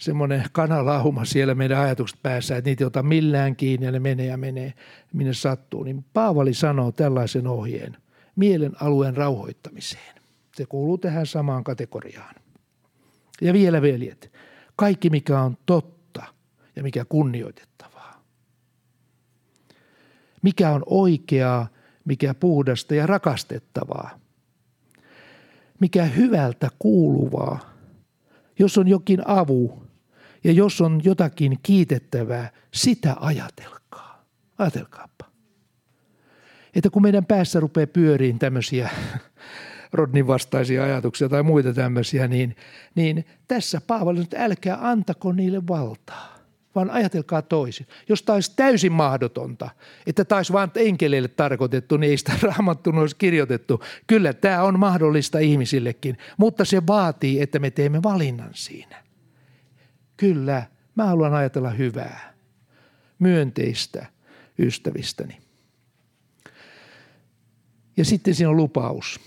semmoinen 0.00 0.44
kanalauma 0.52 1.24
siellä 1.24 1.54
meidän 1.54 1.78
ajatukset 1.78 2.18
päässä, 2.22 2.56
että 2.56 2.70
niitä 2.70 2.84
ei 2.84 2.86
ota 2.86 3.02
millään 3.02 3.56
kiinni 3.56 3.86
ja 3.86 3.92
ne 3.92 4.00
menee 4.00 4.26
ja 4.26 4.36
menee, 4.36 4.74
minne 5.12 5.34
sattuu. 5.34 5.82
Niin 5.82 6.04
Paavali 6.12 6.54
sanoo 6.54 6.92
tällaisen 6.92 7.46
ohjeen 7.46 7.96
mielen 8.36 8.72
alueen 8.82 9.16
rauhoittamiseen. 9.16 10.14
Se 10.56 10.66
kuuluu 10.66 10.98
tähän 10.98 11.26
samaan 11.26 11.64
kategoriaan. 11.64 12.34
Ja 13.40 13.52
vielä 13.52 13.82
veljet, 13.82 14.32
kaikki 14.76 15.10
mikä 15.10 15.40
on 15.40 15.56
totta 15.66 16.22
ja 16.76 16.82
mikä 16.82 17.04
kunnioitettavaa. 17.04 18.24
Mikä 20.42 20.70
on 20.70 20.82
oikeaa, 20.86 21.68
mikä 22.04 22.34
puhdasta 22.34 22.94
ja 22.94 23.06
rakastettavaa. 23.06 24.10
Mikä 25.80 26.04
hyvältä 26.04 26.68
kuuluvaa. 26.78 27.74
Jos 28.58 28.78
on 28.78 28.88
jokin 28.88 29.28
avu, 29.28 29.82
ja 30.44 30.52
jos 30.52 30.80
on 30.80 31.00
jotakin 31.04 31.58
kiitettävää, 31.62 32.50
sitä 32.74 33.16
ajatelkaa. 33.20 34.24
Ajatelkaapa. 34.58 35.24
Että 36.74 36.90
kun 36.90 37.02
meidän 37.02 37.26
päässä 37.26 37.60
rupeaa 37.60 37.86
pyöriin 37.86 38.38
tämmöisiä 38.38 38.90
Rodnin 39.92 40.26
vastaisia 40.26 40.84
ajatuksia 40.84 41.28
tai 41.28 41.42
muita 41.42 41.74
tämmöisiä, 41.74 42.28
niin, 42.28 42.56
niin 42.94 43.24
tässä 43.48 43.80
Paavali 43.86 44.20
että 44.20 44.44
älkää 44.44 44.78
antako 44.88 45.32
niille 45.32 45.66
valtaa, 45.68 46.38
vaan 46.74 46.90
ajatelkaa 46.90 47.42
toisin. 47.42 47.86
Jos 48.08 48.22
taisi 48.22 48.52
täysin 48.56 48.92
mahdotonta, 48.92 49.70
että 50.06 50.24
taisi 50.24 50.52
vain 50.52 50.70
enkeleille 50.74 51.28
tarkoitettu, 51.28 51.96
niin 51.96 52.10
ei 52.10 52.16
sitä 52.16 52.32
raamattu 52.48 52.90
olisi 52.90 53.16
kirjoitettu. 53.16 53.82
Kyllä 54.06 54.32
tämä 54.32 54.62
on 54.62 54.78
mahdollista 54.78 55.38
ihmisillekin, 55.38 56.18
mutta 56.36 56.64
se 56.64 56.86
vaatii, 56.86 57.40
että 57.40 57.58
me 57.58 57.70
teemme 57.70 58.02
valinnan 58.02 58.50
siinä. 58.54 58.99
Kyllä, 60.20 60.62
mä 60.94 61.04
haluan 61.04 61.34
ajatella 61.34 61.70
hyvää, 61.70 62.34
myönteistä 63.18 64.06
ystävistäni. 64.58 65.38
Ja 67.96 68.04
sitten 68.04 68.34
siinä 68.34 68.50
on 68.50 68.56
lupaus. 68.56 69.20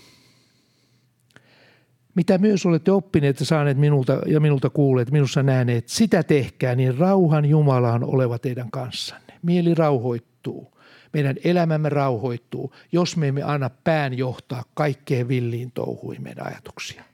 Mitä 2.14 2.38
myös 2.38 2.66
olette 2.66 2.92
oppineet 2.92 3.40
ja 3.40 3.46
saaneet 3.46 3.78
minulta 3.78 4.18
ja 4.26 4.40
minulta 4.40 4.70
kuulleet, 4.70 5.10
minussa 5.10 5.42
nähneet, 5.42 5.88
sitä 5.88 6.22
tehkää, 6.22 6.74
niin 6.74 6.98
rauhan 6.98 7.44
Jumala 7.44 7.92
on 7.92 8.04
oleva 8.04 8.38
teidän 8.38 8.70
kanssanne. 8.70 9.34
Mieli 9.42 9.74
rauhoittuu. 9.74 10.78
Meidän 11.12 11.36
elämämme 11.44 11.88
rauhoittuu, 11.88 12.74
jos 12.92 13.16
me 13.16 13.28
emme 13.28 13.42
anna 13.42 13.70
pään 13.70 14.18
johtaa 14.18 14.62
kaikkeen 14.74 15.28
villiin 15.28 15.72
touhuihin 15.72 16.22
meidän 16.22 16.46
ajatuksia. 16.46 17.04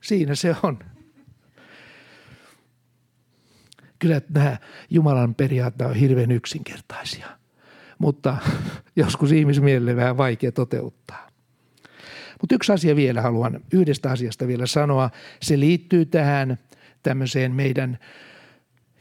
Siinä 0.00 0.34
se 0.34 0.56
on. 0.62 0.93
Kyllä 4.04 4.20
nämä 4.34 4.56
Jumalan 4.90 5.34
periaatteet 5.34 5.90
on 5.90 5.96
hirveän 5.96 6.30
yksinkertaisia, 6.30 7.26
mutta 7.98 8.36
joskus 8.96 9.32
ihmismielelle 9.32 9.96
vähän 9.96 10.16
vaikea 10.16 10.52
toteuttaa. 10.52 11.28
Mutta 12.40 12.54
yksi 12.54 12.72
asia 12.72 12.96
vielä 12.96 13.22
haluan 13.22 13.60
yhdestä 13.72 14.10
asiasta 14.10 14.46
vielä 14.46 14.66
sanoa. 14.66 15.10
Se 15.42 15.60
liittyy 15.60 16.06
tähän 16.06 16.58
tämmöiseen 17.02 17.52
meidän 17.52 17.98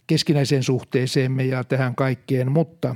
keskinäiseen 0.08 0.64
suhteeseemme 0.64 1.46
ja 1.46 1.64
tähän 1.64 1.96
kaikkeen, 1.96 2.52
mutta 2.52 2.96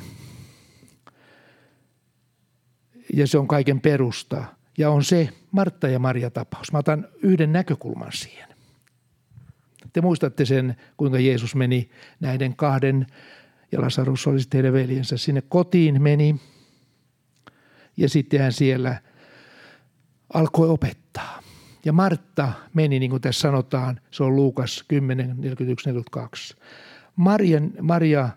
ja 3.13 3.27
se 3.27 3.37
on 3.37 3.47
kaiken 3.47 3.81
perusta. 3.81 4.43
Ja 4.77 4.89
on 4.89 5.03
se 5.03 5.29
Martta 5.51 5.87
ja 5.87 5.99
Maria 5.99 6.29
tapaus. 6.29 6.71
Mä 6.71 6.77
otan 6.77 7.07
yhden 7.21 7.53
näkökulman 7.53 8.11
siihen. 8.11 8.56
Te 9.97 10.01
muistatte 10.01 10.45
sen, 10.45 10.75
kuinka 10.97 11.19
Jeesus 11.19 11.55
meni 11.55 11.89
näiden 12.19 12.55
kahden, 12.55 13.07
ja 13.71 13.81
Lasarus 13.81 14.27
oli 14.27 14.39
sitten 14.39 14.57
heidän 14.57 14.73
veljensä, 14.73 15.17
sinne 15.17 15.41
kotiin 15.49 16.01
meni. 16.01 16.35
Ja 17.97 18.09
sitten 18.09 18.39
hän 18.39 18.53
siellä 18.53 19.01
alkoi 20.33 20.69
opettaa. 20.69 21.41
Ja 21.85 21.93
Martta 21.93 22.53
meni, 22.73 22.99
niin 22.99 23.09
kuin 23.09 23.21
tässä 23.21 23.41
sanotaan, 23.41 23.99
se 24.11 24.23
on 24.23 24.35
Luukas 24.35 24.83
10, 24.87 25.35
41, 25.37 25.89
42. 25.89 26.55
Marian, 27.15 27.71
Maria 27.81 28.29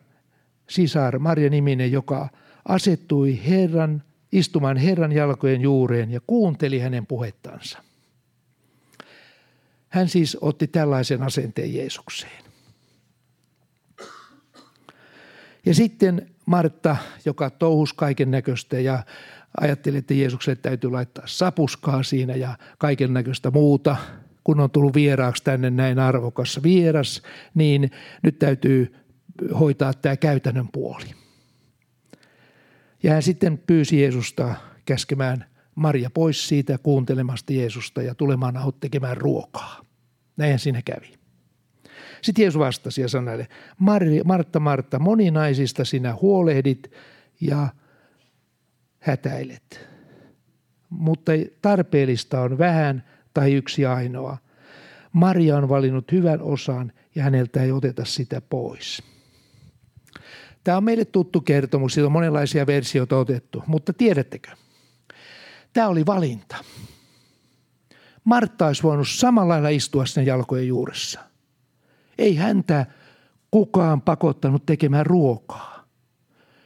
sisar, 0.68 1.18
Maria 1.18 1.51
niminen, 1.51 1.92
joka 1.92 2.29
asettui 2.68 3.40
Herran, 3.49 4.03
istumaan 4.33 4.77
Herran 4.77 5.12
jalkojen 5.12 5.61
juureen 5.61 6.11
ja 6.11 6.20
kuunteli 6.27 6.79
hänen 6.79 7.07
puhettansa. 7.07 7.89
Hän 9.90 10.09
siis 10.09 10.37
otti 10.40 10.66
tällaisen 10.66 11.22
asenteen 11.22 11.74
Jeesukseen. 11.74 12.44
Ja 15.66 15.74
sitten 15.74 16.31
Martta, 16.46 16.96
joka 17.24 17.50
touhus 17.50 17.92
kaiken 17.92 18.31
näköistä 18.31 18.81
ja 18.81 19.05
ajatteli, 19.61 19.96
että 19.96 20.14
Jeesukselle 20.14 20.59
täytyy 20.62 20.90
laittaa 20.90 21.26
sapuskaa 21.26 22.03
siinä 22.03 22.35
ja 22.35 22.59
kaiken 22.79 23.14
näköistä 23.14 23.50
muuta, 23.50 23.96
kun 24.44 24.61
on 24.61 24.70
tullut 24.70 24.94
vieraaksi 24.94 25.44
tänne 25.44 25.70
näin 25.70 25.98
arvokas 25.98 26.61
vieras, 26.62 27.22
niin 27.55 27.90
nyt 28.22 28.38
täytyy 28.38 28.94
hoitaa 29.61 29.94
tämä 29.94 30.16
käytännön 30.16 30.68
puoli. 30.72 31.05
Ja 33.03 33.12
hän 33.12 33.22
sitten 33.22 33.59
pyysi 33.59 34.00
Jeesusta 34.00 34.55
käskemään 34.85 35.49
Maria 35.74 36.11
pois 36.11 36.48
siitä 36.48 36.78
kuuntelemasta 36.78 37.52
Jeesusta 37.52 38.02
ja 38.02 38.14
tulemaan 38.14 38.56
aut 38.56 38.80
tekemään 38.80 39.16
ruokaa. 39.16 39.85
Näinhän 40.37 40.59
siinä 40.59 40.83
kävi. 40.83 41.12
Sitten 42.22 42.42
Jeesus 42.42 42.59
vastasi 42.59 43.00
ja 43.00 43.09
sanoi, 43.09 43.44
Martta, 44.24 44.61
Martta, 44.61 44.98
moninaisista 44.98 45.85
sinä 45.85 46.14
huolehdit 46.22 46.90
ja 47.40 47.68
hätäilet. 48.98 49.88
Mutta 50.90 51.33
tarpeellista 51.62 52.40
on 52.40 52.59
vähän 52.59 53.04
tai 53.35 53.52
yksi 53.52 53.87
ainoa. 53.87 54.37
Maria 55.12 55.56
on 55.56 55.68
valinnut 55.68 56.12
hyvän 56.12 56.42
osan 56.42 56.92
ja 57.14 57.22
häneltä 57.22 57.62
ei 57.62 57.72
oteta 57.72 58.04
sitä 58.04 58.40
pois. 58.40 59.02
Tämä 60.64 60.76
on 60.76 60.85
meille 60.85 61.04
tuttu 61.04 61.40
kertomus, 61.40 61.94
siitä 61.94 62.06
on 62.06 62.12
monenlaisia 62.12 62.66
versioita 62.66 63.16
otettu, 63.18 63.62
mutta 63.66 63.92
tiedättekö? 63.92 64.50
Tämä 65.72 65.88
oli 65.88 66.06
valinta. 66.06 66.56
Martta 68.24 68.66
olisi 68.66 68.83
voinut 68.83 69.09
samalla 69.09 69.52
lailla 69.52 69.68
istua 69.68 70.06
sen 70.06 70.26
jalkojen 70.26 70.68
juuressa. 70.68 71.20
Ei 72.18 72.37
häntä 72.37 72.87
kukaan 73.50 74.00
pakottanut 74.00 74.66
tekemään 74.66 75.06
ruokaa. 75.06 75.85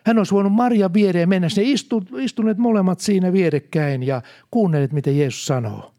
Hän 0.07 0.19
olisi 0.19 0.35
voinut 0.35 0.53
Maria 0.53 0.93
viereen 0.93 1.29
mennä. 1.29 1.49
Istu, 1.61 2.03
istuneet 2.19 2.59
molemmat 2.59 3.01
siinä 3.01 3.33
vierekkäin 3.33 4.03
ja 4.03 4.23
kuunnelleet, 4.51 4.93
mitä 4.93 5.11
Jeesus 5.11 5.47
sanoo. 5.47 5.95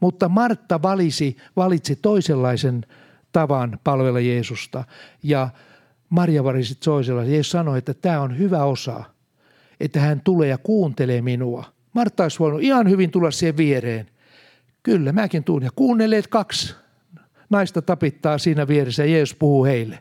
Mutta 0.00 0.28
Martta 0.28 0.82
valisi, 0.82 1.36
valitsi 1.56 1.96
toisenlaisen 1.96 2.86
tavan 3.32 3.78
palvella 3.84 4.20
Jeesusta 4.20 4.84
ja 5.22 5.48
Maria 6.10 6.44
valisi 6.44 6.74
toisenlaisen. 6.74 7.32
Jeesus 7.32 7.50
sanoi, 7.50 7.78
että 7.78 7.94
tämä 7.94 8.20
on 8.20 8.38
hyvä 8.38 8.64
osa, 8.64 9.04
että 9.80 10.00
hän 10.00 10.20
tulee 10.24 10.48
ja 10.48 10.58
kuuntelee 10.58 11.22
minua. 11.22 11.73
Martta 11.94 12.22
olisi 12.22 12.38
voinut 12.38 12.62
ihan 12.62 12.90
hyvin 12.90 13.10
tulla 13.10 13.30
siihen 13.30 13.56
viereen. 13.56 14.06
Kyllä, 14.82 15.12
mäkin 15.12 15.44
tuun. 15.44 15.62
Ja 15.62 15.70
kuunnelleet 15.76 16.26
kaksi 16.26 16.74
naista 17.50 17.82
tapittaa 17.82 18.38
siinä 18.38 18.68
vieressä 18.68 19.04
ja 19.04 19.10
Jeesus 19.10 19.36
puhuu 19.38 19.64
heille. 19.64 19.98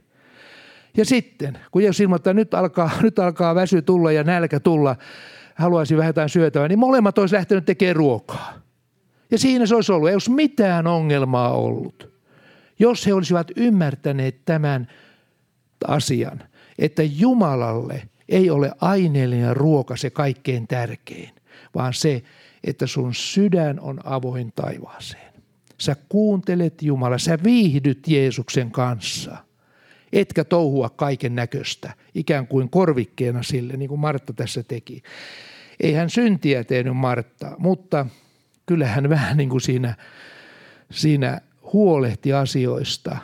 Ja 0.97 1.05
sitten, 1.05 1.57
kun 1.71 1.83
Jeesus 1.83 1.99
ilmoittaa, 1.99 2.31
että 2.31 2.39
nyt 2.39 2.53
alkaa, 2.53 2.91
nyt 3.01 3.19
alkaa 3.19 3.55
väsy 3.55 3.81
tulla 3.81 4.11
ja 4.11 4.23
nälkä 4.23 4.59
tulla, 4.59 4.95
haluaisi 5.55 5.97
vähän 5.97 6.09
jotain 6.09 6.29
syötävää, 6.29 6.67
niin 6.67 6.79
molemmat 6.79 7.17
olisi 7.17 7.35
lähtenyt 7.35 7.65
tekemään 7.65 7.95
ruokaa. 7.95 8.53
Ja 9.31 9.37
siinä 9.37 9.65
se 9.65 9.75
olisi 9.75 9.91
ollut, 9.91 10.09
ei 10.09 10.15
olisi 10.15 10.31
mitään 10.31 10.87
ongelmaa 10.87 11.53
ollut. 11.53 12.13
Jos 12.79 13.07
he 13.07 13.13
olisivat 13.13 13.51
ymmärtäneet 13.55 14.45
tämän 14.45 14.87
asian, 15.87 16.43
että 16.79 17.03
Jumalalle 17.03 18.01
ei 18.29 18.49
ole 18.49 18.71
aineellinen 18.81 19.57
ruoka 19.57 19.95
se 19.95 20.09
kaikkein 20.09 20.67
tärkein, 20.67 21.29
vaan 21.75 21.93
se, 21.93 22.23
että 22.63 22.87
sun 22.87 23.13
sydän 23.13 23.79
on 23.79 23.99
avoin 24.03 24.51
taivaaseen. 24.55 25.33
Sä 25.77 25.95
kuuntelet 26.09 26.81
Jumala, 26.81 27.17
sä 27.17 27.37
viihdyt 27.43 28.07
Jeesuksen 28.07 28.71
kanssa, 28.71 29.37
etkä 30.13 30.43
touhua 30.43 30.89
kaiken 30.89 31.35
näköistä, 31.35 31.93
ikään 32.15 32.47
kuin 32.47 32.69
korvikkeena 32.69 33.43
sille, 33.43 33.77
niin 33.77 33.89
kuin 33.89 33.99
Martta 33.99 34.33
tässä 34.33 34.63
teki. 34.63 35.03
Ei 35.79 35.93
hän 35.93 36.09
syntiä 36.09 36.63
tehnyt 36.63 36.97
Martta, 36.97 37.55
mutta 37.57 38.05
kyllä 38.65 38.87
hän 38.87 39.09
vähän 39.09 39.37
niin 39.37 39.49
kuin 39.49 39.61
siinä, 39.61 39.95
siinä 40.91 41.41
huolehti 41.73 42.33
asioista 42.33 43.17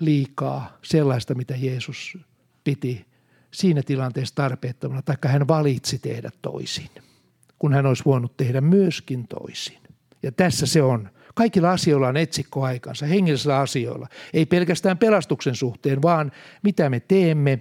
liikaa 0.00 0.78
sellaista, 0.82 1.34
mitä 1.34 1.54
Jeesus 1.56 2.18
piti 2.64 3.09
siinä 3.50 3.82
tilanteessa 3.82 4.34
tarpeettomana, 4.34 5.02
taikka 5.02 5.28
hän 5.28 5.48
valitsi 5.48 5.98
tehdä 5.98 6.30
toisin, 6.42 6.90
kun 7.58 7.72
hän 7.72 7.86
olisi 7.86 8.04
voinut 8.04 8.36
tehdä 8.36 8.60
myöskin 8.60 9.28
toisin. 9.28 9.78
Ja 10.22 10.32
tässä 10.32 10.66
se 10.66 10.82
on. 10.82 11.10
Kaikilla 11.34 11.70
asioilla 11.70 12.08
on 12.08 12.16
etsikkoaikansa, 12.16 13.06
hengellisillä 13.06 13.58
asioilla. 13.58 14.08
Ei 14.32 14.46
pelkästään 14.46 14.98
pelastuksen 14.98 15.54
suhteen, 15.54 16.02
vaan 16.02 16.32
mitä 16.62 16.90
me 16.90 17.00
teemme, 17.00 17.58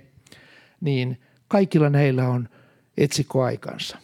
niin 0.82 1.22
kaikilla 1.48 1.90
näillä 1.90 2.30
on 2.30 2.50
etsikkoaikansa. 2.98 3.98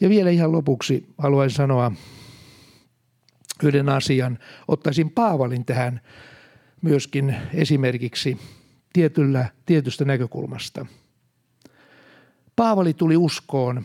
Ja 0.00 0.08
vielä 0.08 0.30
ihan 0.30 0.52
lopuksi 0.52 1.06
haluaisin 1.18 1.56
sanoa 1.56 1.92
yhden 3.62 3.88
asian. 3.88 4.38
Ottaisin 4.68 5.10
Paavalin 5.10 5.64
tähän 5.64 6.00
myöskin 6.82 7.36
esimerkiksi 7.54 8.38
tietyllä, 8.94 9.46
tietystä 9.66 10.04
näkökulmasta. 10.04 10.86
Paavali 12.56 12.94
tuli 12.94 13.16
uskoon 13.16 13.84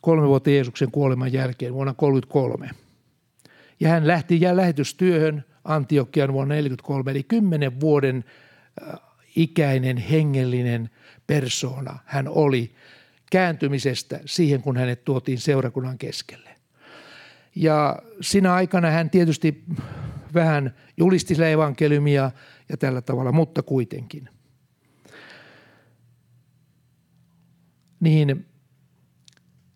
kolme 0.00 0.28
vuotta 0.28 0.50
Jeesuksen 0.50 0.90
kuoleman 0.90 1.32
jälkeen 1.32 1.74
vuonna 1.74 1.94
1933. 1.94 2.70
Ja 3.80 3.88
hän 3.88 4.06
lähti 4.06 4.40
ja 4.40 4.56
lähetystyöhön 4.56 5.44
Antiokian 5.64 6.32
vuonna 6.32 6.54
1943, 6.54 7.10
eli 7.10 7.22
kymmenen 7.22 7.80
vuoden 7.80 8.24
äh, 8.82 9.00
ikäinen 9.36 9.96
hengellinen 9.96 10.90
persona 11.26 11.98
hän 12.04 12.28
oli 12.28 12.74
kääntymisestä 13.30 14.20
siihen, 14.24 14.62
kun 14.62 14.76
hänet 14.76 15.04
tuotiin 15.04 15.38
seurakunnan 15.38 15.98
keskelle. 15.98 16.50
Ja 17.54 18.02
siinä 18.20 18.54
aikana 18.54 18.90
hän 18.90 19.10
tietysti 19.10 19.64
vähän 20.34 20.74
julisti 20.96 21.34
evankeliumia 21.52 22.30
ja 22.68 22.76
tällä 22.76 23.02
tavalla, 23.02 23.32
mutta 23.32 23.62
kuitenkin. 23.62 24.28
Niin 28.00 28.46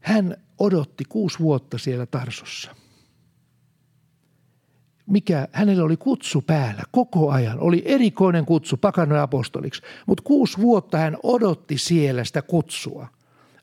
hän 0.00 0.36
odotti 0.58 1.04
kuusi 1.08 1.38
vuotta 1.38 1.78
siellä 1.78 2.06
Tarsossa. 2.06 2.74
Mikä, 5.06 5.48
hänellä 5.52 5.84
oli 5.84 5.96
kutsu 5.96 6.42
päällä 6.42 6.82
koko 6.90 7.30
ajan. 7.30 7.60
Oli 7.60 7.82
erikoinen 7.84 8.46
kutsu 8.46 8.76
pakanoja 8.76 9.22
apostoliksi, 9.22 9.82
mutta 10.06 10.22
kuusi 10.22 10.58
vuotta 10.58 10.98
hän 10.98 11.16
odotti 11.22 11.78
siellä 11.78 12.24
sitä 12.24 12.42
kutsua. 12.42 13.06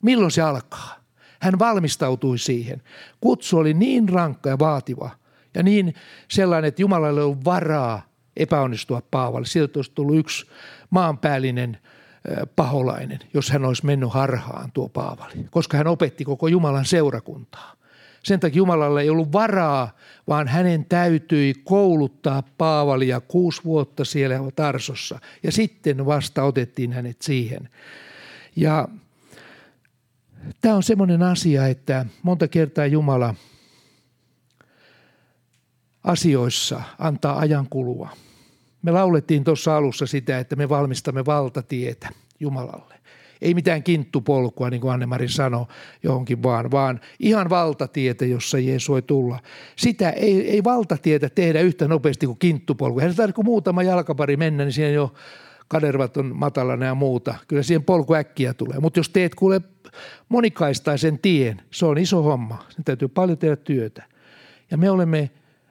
Milloin 0.02 0.30
se 0.30 0.42
alkaa? 0.42 1.00
Hän 1.40 1.58
valmistautui 1.58 2.38
siihen. 2.38 2.82
Kutsu 3.20 3.58
oli 3.58 3.74
niin 3.74 4.08
rankka 4.08 4.50
ja 4.50 4.58
vaativa 4.58 5.10
ja 5.54 5.62
niin 5.62 5.94
sellainen, 6.30 6.68
että 6.68 6.82
Jumalalle 6.82 7.22
ollut 7.22 7.44
varaa 7.44 8.02
epäonnistua 8.36 9.02
Paavalle. 9.10 9.46
Sieltä 9.46 9.78
olisi 9.78 9.92
tullut 9.94 10.16
yksi 10.16 10.46
maanpäällinen– 10.90 11.78
paholainen, 12.56 13.18
jos 13.34 13.50
hän 13.50 13.64
olisi 13.64 13.86
mennyt 13.86 14.12
harhaan 14.12 14.72
tuo 14.72 14.88
Paavali, 14.88 15.34
koska 15.50 15.76
hän 15.76 15.86
opetti 15.86 16.24
koko 16.24 16.48
Jumalan 16.48 16.84
seurakuntaa. 16.84 17.74
Sen 18.22 18.40
takia 18.40 18.56
Jumalalla 18.56 19.00
ei 19.00 19.10
ollut 19.10 19.32
varaa, 19.32 19.96
vaan 20.28 20.48
hänen 20.48 20.84
täytyi 20.84 21.54
kouluttaa 21.64 22.42
Paavalia 22.58 23.20
kuusi 23.20 23.64
vuotta 23.64 24.04
siellä 24.04 24.36
Tarsossa. 24.56 25.18
Ja 25.42 25.52
sitten 25.52 26.06
vasta 26.06 26.42
otettiin 26.42 26.92
hänet 26.92 27.22
siihen. 27.22 27.68
Ja 28.56 28.88
tämä 30.60 30.74
on 30.74 30.82
semmoinen 30.82 31.22
asia, 31.22 31.66
että 31.66 32.06
monta 32.22 32.48
kertaa 32.48 32.86
Jumala 32.86 33.34
asioissa 36.04 36.82
antaa 36.98 37.38
ajan 37.38 37.66
kulua– 37.70 38.08
me 38.82 38.90
laulettiin 38.90 39.44
tuossa 39.44 39.76
alussa 39.76 40.06
sitä, 40.06 40.38
että 40.38 40.56
me 40.56 40.68
valmistamme 40.68 41.26
valtatietä 41.26 42.08
Jumalalle. 42.40 42.94
Ei 43.42 43.54
mitään 43.54 43.82
kinttupolkua, 43.82 44.70
niin 44.70 44.80
kuin 44.80 44.92
Anne-Mari 44.92 45.28
sanoi 45.28 45.66
johonkin 46.02 46.42
vaan, 46.42 46.70
vaan 46.70 47.00
ihan 47.18 47.50
valtatietä, 47.50 48.24
jossa 48.24 48.58
Jeesus 48.58 48.88
voi 48.88 49.02
tulla. 49.02 49.38
Sitä 49.76 50.10
ei, 50.10 50.50
ei 50.50 50.64
valtatietä 50.64 51.30
tehdä 51.30 51.60
yhtä 51.60 51.88
nopeasti 51.88 52.26
kuin 52.26 52.38
kinttupolku. 52.38 53.00
Hän 53.00 53.14
tarvitsee 53.14 53.44
muutama 53.44 53.82
jalkapari 53.82 54.36
mennä, 54.36 54.64
niin 54.64 54.72
siihen 54.72 54.94
jo 54.94 55.14
kadervat 55.68 56.16
on 56.16 56.36
matalana 56.36 56.86
ja 56.86 56.94
muuta. 56.94 57.34
Kyllä 57.48 57.62
siihen 57.62 57.84
polku 57.84 58.14
äkkiä 58.14 58.54
tulee. 58.54 58.78
Mutta 58.78 58.98
jos 58.98 59.08
teet 59.08 59.34
kuule 59.34 59.60
monikaistaisen 60.28 61.18
tien, 61.18 61.62
se 61.70 61.86
on 61.86 61.98
iso 61.98 62.22
homma. 62.22 62.64
Sen 62.68 62.84
täytyy 62.84 63.08
paljon 63.08 63.38
tehdä 63.38 63.56
työtä. 63.56 64.02
Ja 64.70 64.76
me 64.76 64.90
olemme 64.90 65.30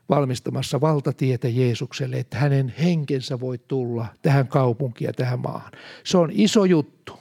valmistamassa 0.09 0.81
valtatietä 0.81 1.47
Jeesukselle, 1.47 2.19
että 2.19 2.37
hänen 2.37 2.73
henkensä 2.79 3.39
voi 3.39 3.57
tulla 3.57 4.05
tähän 4.21 4.47
kaupunkiin 4.47 5.07
ja 5.07 5.13
tähän 5.13 5.39
maahan. 5.39 5.71
Se 6.03 6.17
on 6.17 6.29
iso 6.33 6.65
juttu. 6.65 7.19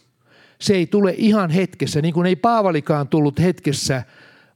Se 0.60 0.74
ei 0.74 0.86
tule 0.86 1.14
ihan 1.16 1.50
hetkessä, 1.50 2.02
niin 2.02 2.14
kuin 2.14 2.26
ei 2.26 2.36
Paavalikaan 2.36 3.08
tullut 3.08 3.40
hetkessä 3.40 4.02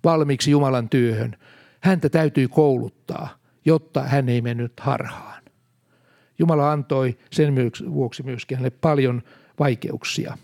valmiiksi 0.05 0.51
Jumalan 0.51 0.89
työhön. 0.89 1.37
Häntä 1.81 2.09
täytyy 2.09 2.49
kouluttaa, 2.49 3.39
jotta 3.65 4.03
hän 4.03 4.29
ei 4.29 4.41
mennyt 4.41 4.81
harhaan. 4.81 5.43
Jumala 6.39 6.73
antoi 6.73 7.19
sen 7.33 7.55
vuoksi 7.93 8.23
myöskin 8.23 8.57
hänelle 8.57 8.77
paljon 8.81 9.23
vaikeuksia. 9.59 10.39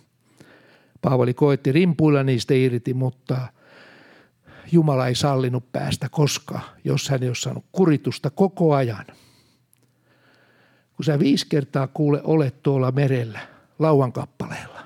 Paavali 1.02 1.34
koetti 1.34 1.72
rimpuilla 1.72 2.22
niistä 2.22 2.54
irti, 2.54 2.94
mutta 2.94 3.38
Jumala 4.72 5.06
ei 5.06 5.14
sallinut 5.14 5.72
päästä 5.72 6.08
koska, 6.08 6.60
jos 6.84 7.08
hän 7.08 7.22
ei 7.22 7.28
ole 7.28 7.34
saanut 7.34 7.64
kuritusta 7.72 8.30
koko 8.30 8.74
ajan. 8.74 9.04
Kun 10.96 11.04
sä 11.04 11.18
viisi 11.18 11.46
kertaa 11.48 11.86
kuule 11.86 12.20
olet 12.24 12.62
tuolla 12.62 12.92
merellä, 12.92 13.40
lauan 13.78 14.12
kappaleella, 14.12 14.80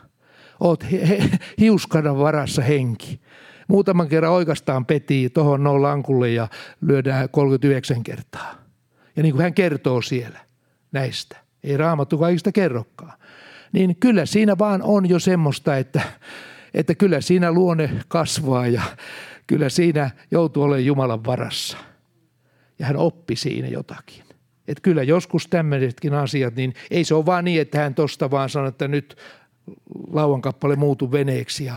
oot 0.60 0.92
he, 0.92 1.08
he, 1.08 1.30
hiuskanan 1.60 2.18
varassa 2.18 2.62
henki. 2.62 3.20
Muutaman 3.68 4.08
kerran 4.08 4.32
oikeastaan 4.32 4.86
petii 4.86 5.30
tuohon 5.30 5.64
nollankulle 5.64 6.30
ja 6.30 6.48
lyödään 6.80 7.28
39 7.28 8.02
kertaa. 8.02 8.54
Ja 9.16 9.22
niin 9.22 9.32
kuin 9.32 9.42
hän 9.42 9.54
kertoo 9.54 10.02
siellä 10.02 10.38
näistä, 10.92 11.36
ei 11.64 11.76
raamattu 11.76 12.18
kaikista 12.18 12.52
kerrokaan, 12.52 13.12
niin 13.72 13.96
kyllä 13.96 14.26
siinä 14.26 14.58
vaan 14.58 14.82
on 14.82 15.08
jo 15.08 15.18
semmoista, 15.18 15.76
että, 15.76 16.00
että 16.74 16.94
kyllä 16.94 17.20
siinä 17.20 17.52
luonne 17.52 17.90
kasvaa 18.08 18.66
ja 18.66 18.82
kyllä 19.52 19.68
siinä 19.68 20.10
joutuu 20.30 20.62
olemaan 20.62 20.84
Jumalan 20.84 21.24
varassa. 21.24 21.78
Ja 22.78 22.86
hän 22.86 22.96
oppi 22.96 23.36
siinä 23.36 23.68
jotakin. 23.68 24.24
Että 24.68 24.82
kyllä 24.82 25.02
joskus 25.02 25.46
tämmöisetkin 25.46 26.14
asiat, 26.14 26.54
niin 26.54 26.74
ei 26.90 27.04
se 27.04 27.14
ole 27.14 27.26
vaan 27.26 27.44
niin, 27.44 27.60
että 27.60 27.78
hän 27.78 27.94
tosta 27.94 28.30
vaan 28.30 28.48
sanoo, 28.48 28.68
että 28.68 28.88
nyt 28.88 29.16
lauan 30.12 30.42
kappale 30.42 30.76
muutu 30.76 31.12
veneeksi 31.12 31.64
ja 31.64 31.76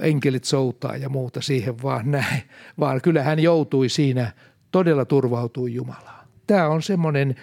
enkelit 0.00 0.44
soutaa 0.44 0.96
ja 0.96 1.08
muuta 1.08 1.40
siihen 1.40 1.82
vaan 1.82 2.10
näin. 2.10 2.42
Vaan 2.80 3.00
kyllä 3.00 3.22
hän 3.22 3.38
joutui 3.38 3.88
siinä, 3.88 4.32
todella 4.70 5.04
turvautui 5.04 5.74
Jumalaan. 5.74 6.28
Tämä 6.46 6.68
on 6.68 6.82
semmoinen 6.82 7.34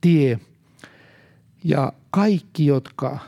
tie. 0.00 0.40
Ja 1.64 1.92
kaikki, 2.10 2.66
jotka 2.66 3.18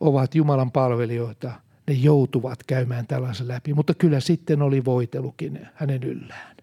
ovat 0.00 0.34
Jumalan 0.34 0.72
palvelijoita– 0.72 1.52
ne 1.90 1.96
joutuvat 1.96 2.62
käymään 2.62 3.06
tällaisen 3.06 3.48
läpi, 3.48 3.74
mutta 3.74 3.94
kyllä 3.94 4.20
sitten 4.20 4.62
oli 4.62 4.84
voitelukin 4.84 5.68
hänen 5.74 6.02
yllään. 6.02 6.56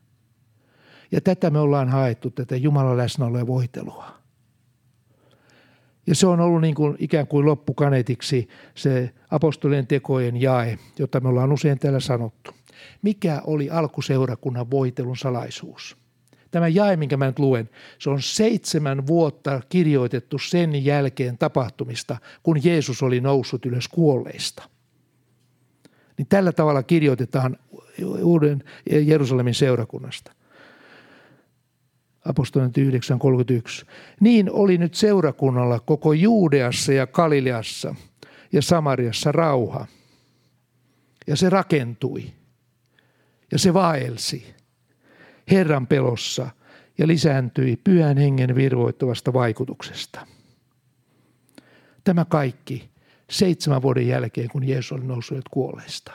Ja 1.11 1.21
tätä 1.21 1.49
me 1.49 1.59
ollaan 1.59 1.89
haettu, 1.89 2.29
tätä 2.29 2.55
Jumalan 2.55 2.97
läsnäoloa 2.97 3.47
voitelua. 3.47 4.17
Ja 6.07 6.15
se 6.15 6.27
on 6.27 6.39
ollut 6.39 6.61
niin 6.61 6.75
kuin 6.75 6.95
ikään 6.99 7.27
kuin 7.27 7.45
loppukanetiksi 7.45 8.47
se 8.75 9.13
apostolien 9.31 9.87
tekojen 9.87 10.41
jae, 10.41 10.79
jota 10.99 11.19
me 11.19 11.29
ollaan 11.29 11.51
usein 11.51 11.79
täällä 11.79 11.99
sanottu. 11.99 12.51
Mikä 13.01 13.41
oli 13.45 13.69
alkuseurakunnan 13.69 14.71
voitelun 14.71 15.17
salaisuus? 15.17 15.97
Tämä 16.51 16.67
jae, 16.67 16.97
minkä 16.97 17.17
mä 17.17 17.25
nyt 17.25 17.39
luen, 17.39 17.69
se 17.99 18.09
on 18.09 18.21
seitsemän 18.21 19.07
vuotta 19.07 19.61
kirjoitettu 19.69 20.39
sen 20.39 20.85
jälkeen 20.85 21.37
tapahtumista, 21.37 22.17
kun 22.43 22.63
Jeesus 22.63 23.03
oli 23.03 23.21
noussut 23.21 23.65
ylös 23.65 23.87
kuolleista– 23.87 24.63
niin 26.17 26.27
tällä 26.27 26.51
tavalla 26.51 26.83
kirjoitetaan 26.83 27.57
uuden 28.21 28.63
Jerusalemin 28.91 29.53
seurakunnasta. 29.53 30.31
Apostolien 32.25 32.71
9.31. 32.77 33.85
Niin 34.19 34.51
oli 34.51 34.77
nyt 34.77 34.93
seurakunnalla 34.93 35.79
koko 35.79 36.13
Juudeassa 36.13 36.93
ja 36.93 37.07
Galileassa 37.07 37.95
ja 38.51 38.61
Samariassa 38.61 39.31
rauha. 39.31 39.87
Ja 41.27 41.35
se 41.35 41.49
rakentui. 41.49 42.23
Ja 43.51 43.59
se 43.59 43.73
vaelsi 43.73 44.55
Herran 45.51 45.87
pelossa 45.87 46.49
ja 46.97 47.07
lisääntyi 47.07 47.75
pyhän 47.83 48.17
hengen 48.17 48.55
virvoittavasta 48.55 49.33
vaikutuksesta. 49.33 50.27
Tämä 52.03 52.25
kaikki 52.25 52.89
seitsemän 53.29 53.81
vuoden 53.81 54.07
jälkeen, 54.07 54.49
kun 54.49 54.67
Jeesus 54.67 54.91
oli 54.91 55.05
noussut 55.05 55.49
kuolleista. 55.51 56.11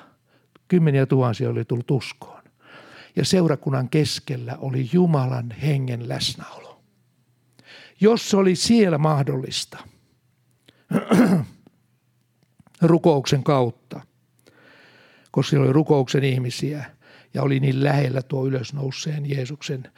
Kymmeniä 0.69 1.07
tuhansia 1.07 1.51
oli 1.51 1.65
tullut 1.65 1.91
uskoon. 1.91 2.43
Ja 3.17 3.25
seurakunnan 3.25 3.89
keskellä 3.89 4.57
oli 4.61 4.91
Jumalan 4.93 5.51
hengen 5.51 6.09
läsnäolo. 6.09 6.83
Jos 8.01 8.31
se 8.31 8.37
oli 8.37 8.57
siellä 8.57 8.99
mahdollista, 8.99 9.79
rukouksen 12.83 13.43
kautta, 13.43 14.01
koska 15.31 15.51
siellä 15.51 15.65
oli 15.65 15.73
rukouksen 15.73 16.25
ihmisiä 16.25 16.85
ja 17.35 17.43
oli 17.43 17.61
niin 17.61 17.85
lähellä 17.85 18.23
tuo 18.23 18.47
ylösnouseen 18.47 19.31
Jeesuksen 19.31 19.89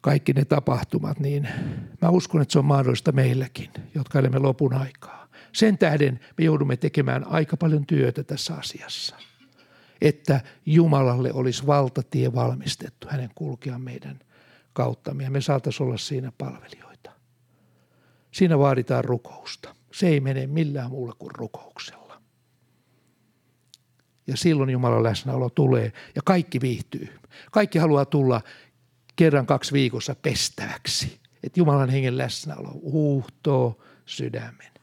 kaikki 0.00 0.32
ne 0.32 0.44
tapahtumat, 0.44 1.20
niin 1.20 1.48
mä 2.02 2.08
uskon, 2.08 2.42
että 2.42 2.52
se 2.52 2.58
on 2.58 2.64
mahdollista 2.64 3.12
meilläkin, 3.12 3.70
jotka 3.94 4.18
elämme 4.18 4.38
lopun 4.38 4.74
aikaa. 4.74 5.23
Sen 5.54 5.78
tähden 5.78 6.20
me 6.38 6.44
joudumme 6.44 6.76
tekemään 6.76 7.26
aika 7.26 7.56
paljon 7.56 7.86
työtä 7.86 8.24
tässä 8.24 8.54
asiassa, 8.54 9.16
että 10.00 10.40
Jumalalle 10.66 11.32
olisi 11.32 11.66
valtatie 11.66 12.34
valmistettu 12.34 13.06
hänen 13.10 13.30
kulkea 13.34 13.78
meidän 13.78 14.20
kauttamme 14.72 15.24
ja 15.24 15.30
me 15.30 15.40
saataisiin 15.40 15.86
olla 15.86 15.98
siinä 15.98 16.32
palvelijoita. 16.38 17.10
Siinä 18.32 18.58
vaaditaan 18.58 19.04
rukousta. 19.04 19.74
Se 19.92 20.08
ei 20.08 20.20
mene 20.20 20.46
millään 20.46 20.90
muulla 20.90 21.14
kuin 21.18 21.34
rukouksella. 21.34 22.22
Ja 24.26 24.36
silloin 24.36 24.70
Jumalan 24.70 25.02
läsnäolo 25.02 25.50
tulee 25.50 25.92
ja 26.14 26.22
kaikki 26.24 26.60
viihtyy. 26.60 27.08
Kaikki 27.52 27.78
haluaa 27.78 28.04
tulla 28.04 28.40
kerran 29.16 29.46
kaksi 29.46 29.72
viikossa 29.72 30.14
pestäväksi. 30.14 31.20
Että 31.42 31.60
Jumalan 31.60 31.90
hengen 31.90 32.18
läsnäolo 32.18 32.70
uhtoo 32.82 33.82
sydämen. 34.06 34.73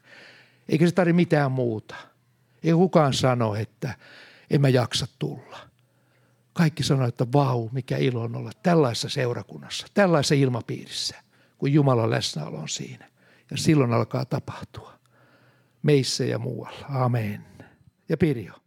Eikä 0.72 0.88
se 0.88 0.92
tarvitse 0.92 1.16
mitään 1.16 1.52
muuta. 1.52 1.96
Ei 2.64 2.74
kukaan 2.74 3.14
sano, 3.14 3.56
että 3.56 3.96
en 4.50 4.62
mä 4.62 4.70
jaksa 4.70 5.08
tulla. 5.20 5.60
Kaikki 6.54 6.84
sanoo, 6.84 7.08
että 7.08 7.28
vau, 7.34 7.70
mikä 7.72 7.98
ilo 7.98 8.22
on 8.22 8.36
olla 8.36 8.52
tällaisessa 8.64 9.10
seurakunnassa, 9.10 9.88
tällaisessa 9.94 10.36
ilmapiirissä, 10.36 11.16
kun 11.58 11.74
Jumalan 11.74 12.10
läsnäolo 12.10 12.58
on 12.58 12.70
siinä. 12.70 13.10
Ja 13.52 13.58
silloin 13.58 13.94
alkaa 13.94 14.26
tapahtua. 14.26 14.94
Meissä 15.84 16.26
ja 16.26 16.40
muualla. 16.40 16.86
Amen. 16.90 17.46
Ja 18.10 18.18
Pirjo. 18.18 18.61